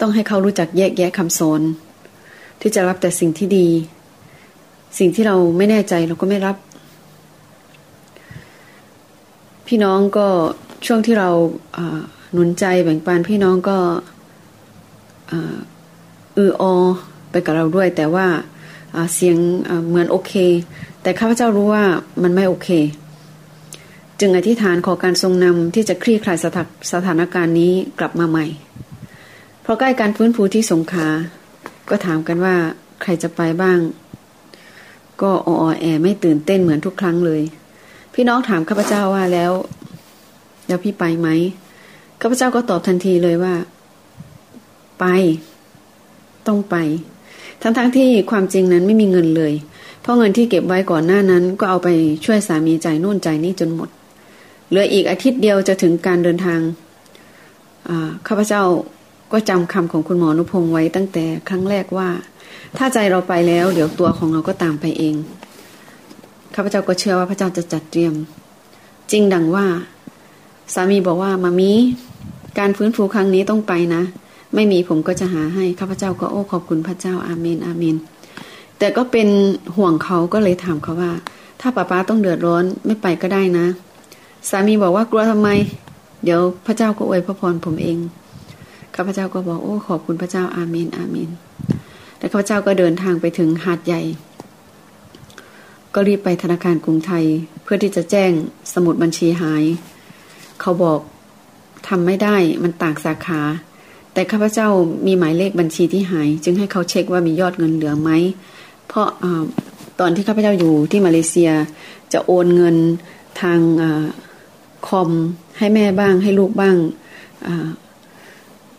[0.00, 1.60] ต้องให้เขารู้จักแยกแยะคำสอน
[2.60, 3.68] ที่จะรับแต่สิ่งที่ดี
[4.98, 6.56] สิ่งที่เราไม่แน่ใจเราก็ไม่รับ
[9.66, 10.26] พี่น้องก็
[10.86, 11.30] ช่วงที่เรา
[12.32, 13.78] หนุนใจแบ่งปันพี่น้องก็
[16.36, 16.64] อืออ
[17.30, 18.26] ไปกับเราด้วย แต่ว่า
[19.14, 19.36] เสียง
[19.86, 20.32] เหมือนโอเค
[21.02, 21.84] แต่ข้าพเจ้ารู้ว่า
[22.22, 22.68] มันไม่โอเค
[24.20, 26.38] จึงอธิษฐานขอการทรงนำที่จะคลี่คลาย
[26.92, 28.46] สถานการณ์นี้กลับมาใหม่
[29.62, 31.06] เพราะใกล้การฟื้นฟูที่สงขา
[31.90, 32.54] ก็ถามกันว่า
[33.02, 33.78] ใครจะไปบ้าง
[35.22, 37.42] ก็ออแอไม่ตื่นเต้นเหมือนทุกครั้งเลย
[38.14, 39.52] พี่น้องถามข้าพเจ้าว่าแล้ว
[40.68, 41.28] แล้วพี่ไปไหม
[42.20, 43.54] ข้าพเจ้าก็ตอบทันทีเลยว่า
[45.00, 45.04] ไป
[46.46, 46.76] ต้องไป
[47.62, 49.52] ทั้งๆทที่ความจริงนั้นไม่มีเงินเลย
[50.00, 51.88] เพราะเงินที่เก็บไว้ก่อนหน้านั้น ก็เอาไป
[52.24, 53.88] ช่วยสามีจ่ายนู่นจ่ายนี่จนหมด
[54.68, 56.60] เหลืออีกอาทิตย์เดียวจะถึงการเดินทาง
[58.26, 58.62] ข้าพเจ้า
[59.32, 62.08] ก็จำคำของคุณหมอนุพงศ์ไว้ตั้งแต่ครั้งแรกว่า
[62.76, 65.14] ถ้าใจเราไปแล้ว เดี๋ยวตัวของเราก็ตามไปเอง
[66.54, 68.14] ข้าพเจ้าก็เชื่อว่าพระเจ้าจะจัดเตรียม
[69.10, 69.66] จริงดังว่า
[70.74, 71.72] สามีบอกว่ามามี
[72.58, 74.02] การฟื้นฟูครั้งนี้ต้องไปนะ
[74.54, 77.96] ไม่มีผมก็จะหาให้ข้าพเจ้าก็โอ้ขอบคุณพระเจ้าอาเมนอาเมน
[78.78, 79.28] แต่ก็เป็น
[79.76, 81.12] ห่วงเขาก็เลยถามเขาว่า
[81.60, 83.66] ถ้าป้าป้าต้องเดือดร้อนไม่ไปก็ได้นะ
[84.50, 85.48] สามีบอกว่ากลัวทำไม
[86.24, 87.98] เดี๋ยวพระเจ้าก็อวยพระพรผมเอง
[89.00, 91.30] ข้าพเจ้าก็บอกโอ้ขอบคุณพระเจ้าอาเมนอาเมน
[92.18, 94.02] แล้วข้าพเจ้าก็เดินทางไปถึงหาดใหญ่
[95.94, 97.24] ก็รีบไปธนาคารกรุงไทย
[97.62, 98.30] เพื่อที่จะแจ้ง
[98.72, 99.64] สมุดบัญชีหาย
[100.60, 101.00] เขาบอก
[101.88, 103.40] ทำไม่ได้มันต่างสาขา
[104.12, 104.68] แต่ข้าพเจ้า
[105.06, 108.10] มีหมายเลขบัญชีที่หาย จึงให้เขาเช็คว่ามียอดเงินเหลือไหม
[108.88, 109.24] เพราะอ
[110.00, 111.50] ตอนที่ข้าพเจ้าอยู่ที่มาเลเซีย
[112.12, 112.76] จะโอนเงิน
[113.40, 113.84] ทางอ
[114.86, 115.10] คอม
[115.58, 116.76] ให้แม่บ้างให้ลูกบ้าง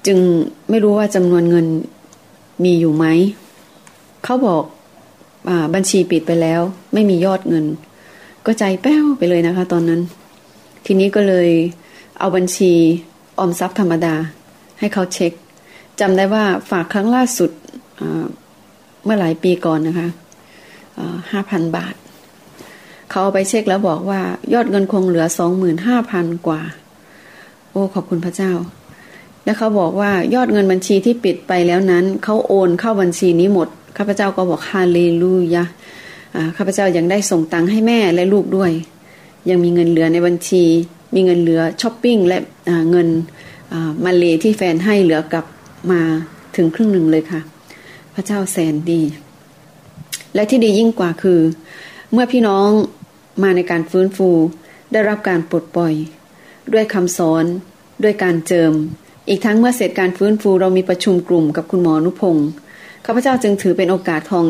[0.08, 0.20] จึง
[0.70, 1.66] ไม่รู้ว่าจำนวนเงิน
[2.64, 3.06] มีอยู่ไหม
[4.24, 4.64] เขาบอก
[5.50, 6.62] อบัญชีปิดไปแล้ว
[6.94, 7.66] ไม่มียอดเงิน
[8.46, 10.02] ก็ใจแป้วไปเลยนะคะ ตอนนั้น
[10.86, 11.50] ทีนี้ก็เลย
[12.20, 12.72] เอาบัญชี
[13.40, 14.16] ออมทรัพย์ธรรมดา
[14.80, 15.32] ให้เขาเช็ค
[16.00, 17.52] จำได้ว่าฝากครั้งล่าสุด
[19.04, 20.08] เมื่อหลายปีก่อนนะคะ
[21.32, 21.96] ห้าพันบาท
[23.10, 24.22] เขาเอาไปเช็คแล้วบอกว่า
[24.54, 26.62] ยอดเงินคงเหลือสองหมื่นห้าพันกว่า
[27.72, 28.52] โอ้ขอบคุณพระเจ้า
[29.46, 33.68] แล้วเขาบอกว่ายอดเงินบัญชีที่ปิดไปแล้วนั้นเขาโอนเข้าบัญชีนี้หมด
[33.98, 35.64] ข้าพเจ้าก็บอกฮาเลลูยา
[36.58, 38.72] ข้าพเจ้ายังได้ส่งตังค์ให้แม่และลูกด้วย
[39.50, 40.64] ยังมีเงินเหลือในบัญชี
[41.16, 42.38] มีเงินเหลือช้อปปิ้งและ
[42.92, 43.08] เงิน
[44.06, 45.46] มาเลที่แฟนให้เหลือกลับ
[45.92, 46.02] มา
[46.56, 47.42] ถึงครึ่งหนึ่งเลยค่ะ
[48.14, 49.02] พระเจ้าแสนดี
[50.36, 51.40] และที่ดียิ่งกว่าคือ
[52.12, 52.70] เมื่อพี่น้อง
[53.44, 54.30] มาในการฟื้นฟู
[54.92, 55.94] ได้รับการปลดปล่อย
[56.74, 57.46] ด้วยคำสอน
[58.04, 58.74] ด้วยการเจิม
[59.30, 62.48] อีกทั้งเมื่อเสร็จการฟื้นฟูเรามีประชุมกลุ่มกับคุณหมอนุพงศ์
[63.06, 64.48] ข้าพเจ้าจึงถือเป็นโอกาสทอง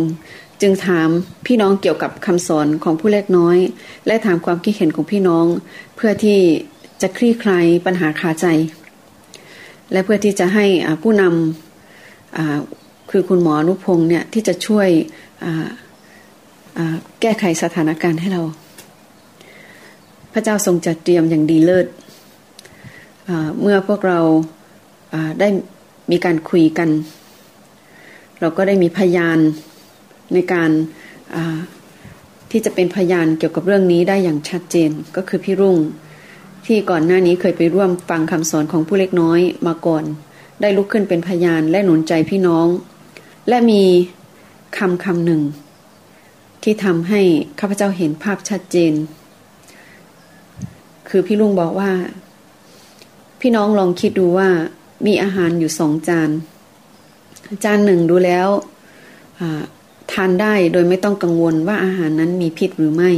[0.61, 1.09] จึงถาม
[1.45, 3.57] พี่น้องเกี่ยวกับคำสอนของผู้เล็กน้อย
[4.07, 5.45] และถามความคิดเห็นของพี่น้อง
[5.95, 6.39] เพื่อที่
[7.01, 8.45] จะคลี่คลายปัญหาขาใจ
[9.91, 10.65] และเพื่อที่จะให้
[11.03, 14.87] ผู้นำคือคุณหมอนุพงศ์เนี่ยที่จะช่วย
[17.21, 18.41] แก้ไขสถานการณ์ให้เรา
[20.33, 21.87] พระเจ้าทรงจัดเตรียมอย่างดีเลิศ
[23.61, 24.19] เมื่อพวกเรา
[25.39, 25.47] ได้
[26.11, 26.89] มีการคุยกัน
[28.39, 29.39] เราก็ได้มีพยาน
[30.33, 30.69] ในการ
[32.51, 35.77] ที่จะเป็นพยานเกี่ยวกับเรื่องนี้ได้อย่างชัดเจนก็คือพี่รุ่ง
[36.65, 40.03] ที่ก่อนหน้านี้เคยไปร่วมฟังคำสอนของผู้เล็กน้อยมาก่อน
[40.61, 42.67] ได้ลุกขึ้นเป็นพยานและหนุนใจพี่น้อง
[43.49, 43.83] และมี
[44.77, 45.41] คำคำหนึ่ง
[46.63, 47.21] ที่ทำให้
[47.59, 48.93] ข้าพเจ้าเห็นภาพชัดเจน
[51.09, 51.91] คือพี่ลุงบอกว่า
[53.41, 54.49] พี่น้องลองคิดดูว่า
[55.05, 56.29] มีอาหารอยู่สองจาน
[57.63, 58.47] จานหนึ่งดูแล้ว
[60.11, 63.11] ทานได้โดยไม่ต้องกังวลว่าอาหารนั้นมีพิษหรือไม่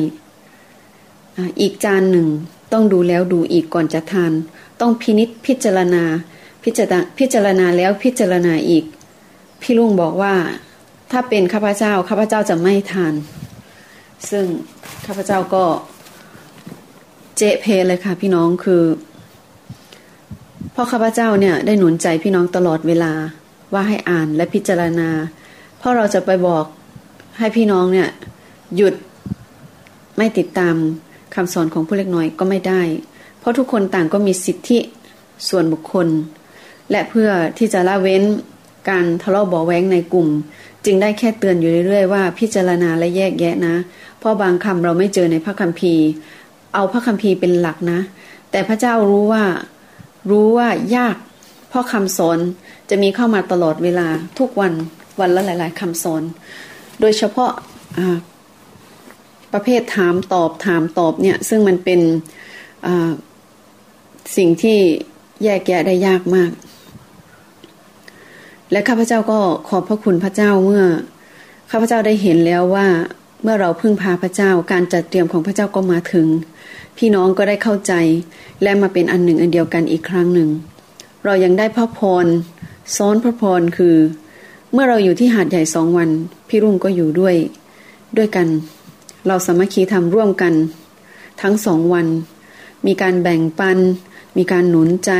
[1.61, 2.27] อีกจานหนึ่ง
[2.73, 4.31] ต้องดูแล้วดูอีกก่อนจะทาน
[4.81, 6.03] ต้องพินิษพิจารณา
[6.63, 8.83] พิจารณาพิจารณาแล้วพิจารณาอีก
[9.61, 10.35] พี่ลุงบอกว่า
[11.11, 13.13] ถ้าเป็นข้าพเจ้าข้าพเจ้าจะไม่ทาน
[14.29, 14.45] ซึ่ง
[15.05, 15.63] ข้าพเจ้าก็
[17.37, 18.83] เจเพเลยค่ะพี่น้องคือ
[20.73, 23.13] พ่อข้าพเจ้าเนี่ยได้หนุนใจพี่น้องตลอดเวลา
[23.73, 25.09] ว่าให้อ่านและพิจารณา
[25.77, 26.65] เพราะเราจะไปบอก
[27.39, 28.09] ให้พี่น้องเนี่ย
[28.75, 28.93] หยุด
[30.17, 30.75] ไม่ติดตาม
[31.35, 32.81] คำสอนของผู้เล็กน้อยก็ไม่ได้
[33.39, 34.79] เพราะทุกคนต่างก็มีสิทธิ
[35.49, 36.07] ส่วนบุคคล
[36.91, 38.23] และเพื่อที่จะละเว้น
[38.89, 40.27] การทะเลาะเบาแว้งในกลุ่ม
[40.85, 43.75] จึงได้แค่เตือนอยู่เรื่อยๆว่าพิจารณาและแยกแยะนะ
[44.19, 46.05] เพราะบางคำเราไม่เจอในพระคัมภีร์
[46.73, 47.99] เอาพระคัมภีร์เป็นหลักนะ
[48.51, 49.43] แต่พระเจ้ารู้ว่า
[50.29, 51.15] รู้ว่ายาก
[51.69, 52.39] เพราะคำสอน
[52.89, 54.07] จะมีเข้ามาตลอดเวลา
[54.39, 54.73] ทุกวัน
[55.19, 56.23] วันละหลาย ๆคำสอน
[57.01, 57.51] โดยเฉพาะ
[59.53, 61.99] ประเภทถามตอบถามตอบเนี่ยซึ่งมันเป็น
[64.37, 64.77] สิ่งที่
[65.43, 66.51] แยกแยะได้ยากมาก
[68.71, 70.83] และข้าพเจ้าก็ขอบพระคุณพระเจ้าเมื่อ
[71.71, 72.87] ข้าพเจ้าได้เห็นแล้วว่า
[73.43, 76.27] เมื่อเราพึ่งพาพระเจ้าการจัดเตรียมของพระเจ้าก็มาถึง
[76.97, 77.93] พี่น้องก็ได้เข้าใจ
[78.63, 80.49] และมาเป็นอันหนึ่งอันเดียวกันอีกครั้งหนึ่ง
[81.25, 82.25] เรายังได้พระพร
[82.95, 83.95] ซ้อนพระพรคือ
[84.73, 86.09] เมื่อเราอยู่ที่หาดใหญ่สองวัน
[86.47, 87.35] พี่รุ่งก็อยู่ด้วย
[88.17, 88.47] ด้วยกัน
[89.27, 90.53] เราสามัคคีทำร่วมกัน
[91.41, 92.07] ทั้งสองวัน
[92.85, 93.77] มีการแบ่งปัน
[94.37, 95.11] มีการหนุนใจ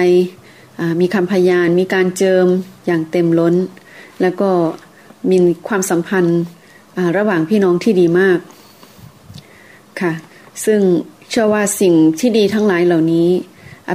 [1.01, 2.45] มีคำพยาน มีการเจิม
[2.85, 3.55] อย่างเต็มล้น
[4.21, 4.49] แล้วก็
[5.29, 6.41] มีความสัมพันธ์
[7.17, 8.39] ระหว่างพี่น้องที่ดีมาก
[10.01, 10.13] ค่ะ
[10.65, 10.79] ซึ่ง
[11.33, 13.29] ชื่อว่าสิ่งที่ดีทั้งหลายเหล่านี้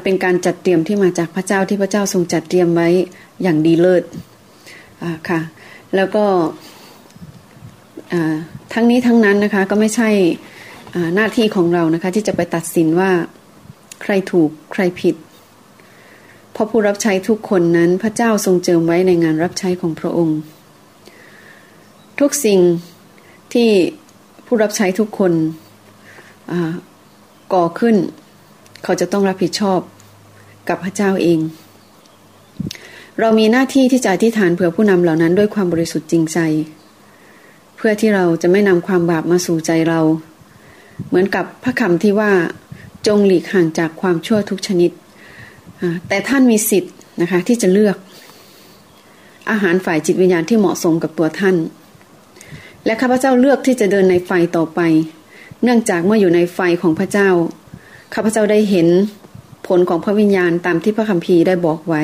[0.04, 2.88] เป็นการจัดเตรียมที่มาจากพระเจ้าที่พระเจ้าทรงจัดเตรียมไว้
[3.42, 4.04] อย่างดีเลิศ
[5.28, 5.40] ค่ะ
[5.96, 6.24] แล้วก็
[8.72, 10.08] ทั้งนี้ทั้งนั้นนะคะก็ไม่ใช่
[11.14, 13.10] หน้าที่ของเรานะคะที่จะไปตัดสินว่า
[14.02, 15.14] ใครถูกใครผิด
[16.52, 20.38] เพราะผู้รับใช้ทุกคนนั้นพระเจ้าทรงเจิมไว้ในงานรับใช้ของพระองค์
[22.20, 22.60] ทุกสิ่ง
[23.52, 23.68] ที่
[24.46, 25.32] ผู้รับใช้ทุกคน
[27.52, 27.96] ก่อขึ้น
[28.84, 29.80] เขาจะต้องรับผิดชอบ
[30.68, 31.40] กับพระเจ้าเอง
[33.20, 36.38] เรามีหน้าที่ที่จะอธิษฐานเผื่อผู้นำเหล่านั้นด้วยความบริสุทธิ์จริงใจ
[37.76, 40.00] เพื่อที่เราจะไม่นำความบาปมาสู่ใจเรา
[41.08, 42.32] เหมือนกับพระคำที่ว่า
[43.06, 44.90] จงหลีกห่างจากความชั่วทุกชนิด
[46.08, 47.96] แต่ท่านมีสิทธิ์นะคะที่จะเลือก
[49.50, 51.56] อาหารฝ่ายจิตวิญญาณที่เหมาะสมกับตัวท่าน
[52.84, 54.80] และข้าพเจ้าเลือกที่จะเดินในไฟต่อไป
[55.62, 57.30] เนื่องจากเมื่ออยู่ในไฟของพระเจ้า
[58.14, 58.88] ข้าพเจ้าได้เห็น
[59.66, 62.02] ผลของพระวิญญาณตามที่พระคัมภีร์ได้บอกไว้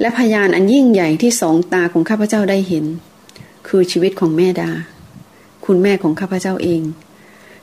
[0.00, 2.84] และพยานอันยิ่งใหญ่ที่สองตาของข้าพเจ้าได้เห็น
[3.68, 4.70] คือชีวิตของแม่ดา
[5.66, 6.82] คุณแม่ของข้าพเจ้าเอง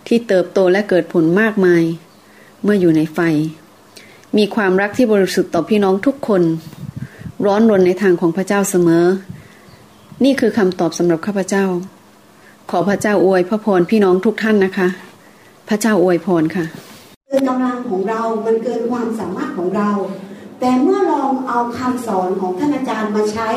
[0.07, 1.83] ที่เติบโตและเกิดผลมากมาย
[2.63, 3.19] เมื่ออยู่ในไฟ
[4.37, 6.43] มีความรักที่บริสุทธิ์ต่อพี่น้องทุกคน
[7.45, 9.05] ร้อนรนในทางของพระเจ้าเสมอ
[10.23, 11.65] นี่คือคำตอบสำหรับข้าพเจ้า
[12.71, 14.87] ขอพระเจ้าอวยพระพรพี่น้องทุกท่านนะคะ
[15.69, 16.65] พระเจ้าอวยพรค่ะ
[17.27, 19.89] เกินกำลังของเรา มันเกินความสามารถของเรา
[20.59, 23.49] แต่เมื่อลองเอาคำสอนของท่านอาจารย์มาใช้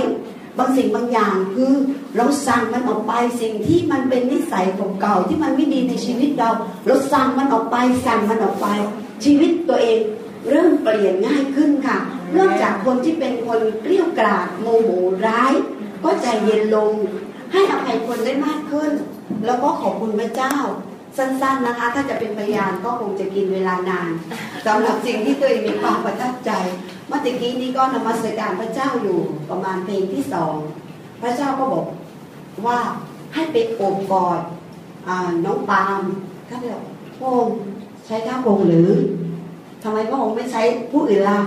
[0.59, 1.73] บางสิ่งบางอย่างคือ
[2.17, 4.67] เราสั่งมันออกไปสิ่งที่มันเป็นนิสัย
[5.01, 6.51] เก่าๆที่มันไม่ดีในชีวิตเรา
[6.87, 7.77] เราสั่งมันออกไป
[8.07, 8.69] สั่งมันออกไป
[9.25, 9.99] ชีวิตตัวเอง
[10.51, 11.99] เริ่มเปลี่ยนง่ายขึ้นค่ะ
[12.33, 14.91] เริ่มจากคนที่เป็นคนเกลี้ยกล่อมโมโห
[15.27, 15.53] ร้าย
[16.03, 16.93] ก็ใจเย็นลง
[17.53, 18.91] ให้อภัยคนได้มากขึ้น
[19.47, 20.55] แล้วก็ขอบคุณพระเจ้า
[21.19, 24.11] สั้นๆนะคะ ถ้าจะเป็นพยานก็คงจะกินเวลานาน
[24.67, 26.51] สำหรับสิ่งที่ตัวเองมีความประทับใจ
[27.09, 29.19] เมื่อกี้นี้ก็นมัสการพระเจ้าอยู่
[29.51, 30.55] ประมาณเพลงที่สอง
[31.23, 31.87] พระเจ้าก็บอก
[32.67, 32.79] ว่า
[33.35, 34.41] ให้ไปโอบกอด
[35.45, 36.01] น้องปาล์ม
[36.51, 36.73] ก็เลย
[37.19, 37.57] พระองค์
[38.07, 38.91] ใช้เจ้าพงหรือ
[39.83, 41.41] ทำไมพระองค์ไม่ใช้ผู้อื่นล่ะ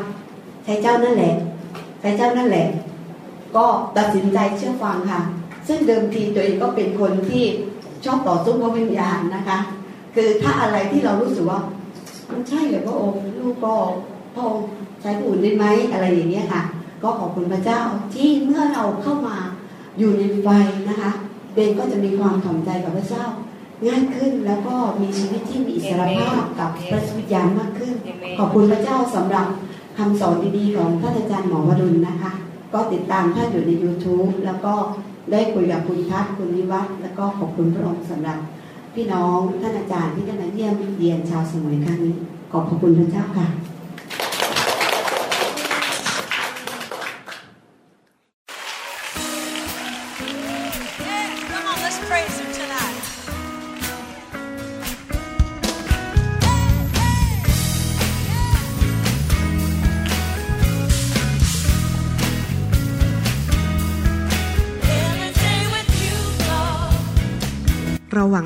[0.65, 1.33] ใช้เจ้านั่นแหละ
[2.01, 2.67] ใช้เจ้านั่นแหละ
[3.55, 3.65] ก็
[3.97, 5.21] ตัดสินใจเชื่อฟังค่ะ
[5.69, 7.43] ซึ่งเดิมทีตัวเองก็เป็นคนที่
[8.05, 9.57] ชอบต่อสู้พระวิญญาณนะคะ
[10.15, 11.59] คือถ้าอะไรที่เรารู้สึกว่า
[12.29, 13.75] มันใช่เหรือพระองค์ลูกก็
[14.33, 14.65] พระองค์
[15.01, 16.61] ใช้ผู้อื่นได้ไหมอะไรอย่างเงี้ยค่ะ
[17.03, 17.81] ก็ขอบคุณพระเจ้า
[18.13, 19.37] ที่เมื่อเราเข้ามา
[19.97, 20.47] อยู่ในไฟ
[20.89, 21.11] นะคะ
[21.53, 23.25] เบนก็จะมีความถ่อมใจกับพระเจ้า
[23.87, 27.93] ง่ายขึ้นแล้วก็มีชีวิตที่มีอิสรภาพกับพระวิญญาณมากขึ้น
[28.39, 29.47] ขอบคุณพระเจ้าสำหรับ
[29.97, 32.31] คำสอนดีๆของท่านอาจารย์หมอวรุณนะคะ
[32.73, 34.73] ก็ติดตามท่านอยู่ใน YouTube แล้วก็
[35.31, 38.37] ได้คุยกับคุณทัศน์คุณนิวัฒน์แล้วก็ขอบคุณพระองค์สำหรับ
[38.93, 42.15] พี่น้องท่านอาจารย์ที่ได้มาเยี่ยมเยียนชาวสมุยครั้งนี้
[42.51, 43.47] ขอบพระคุณพระเจ้าค่ะ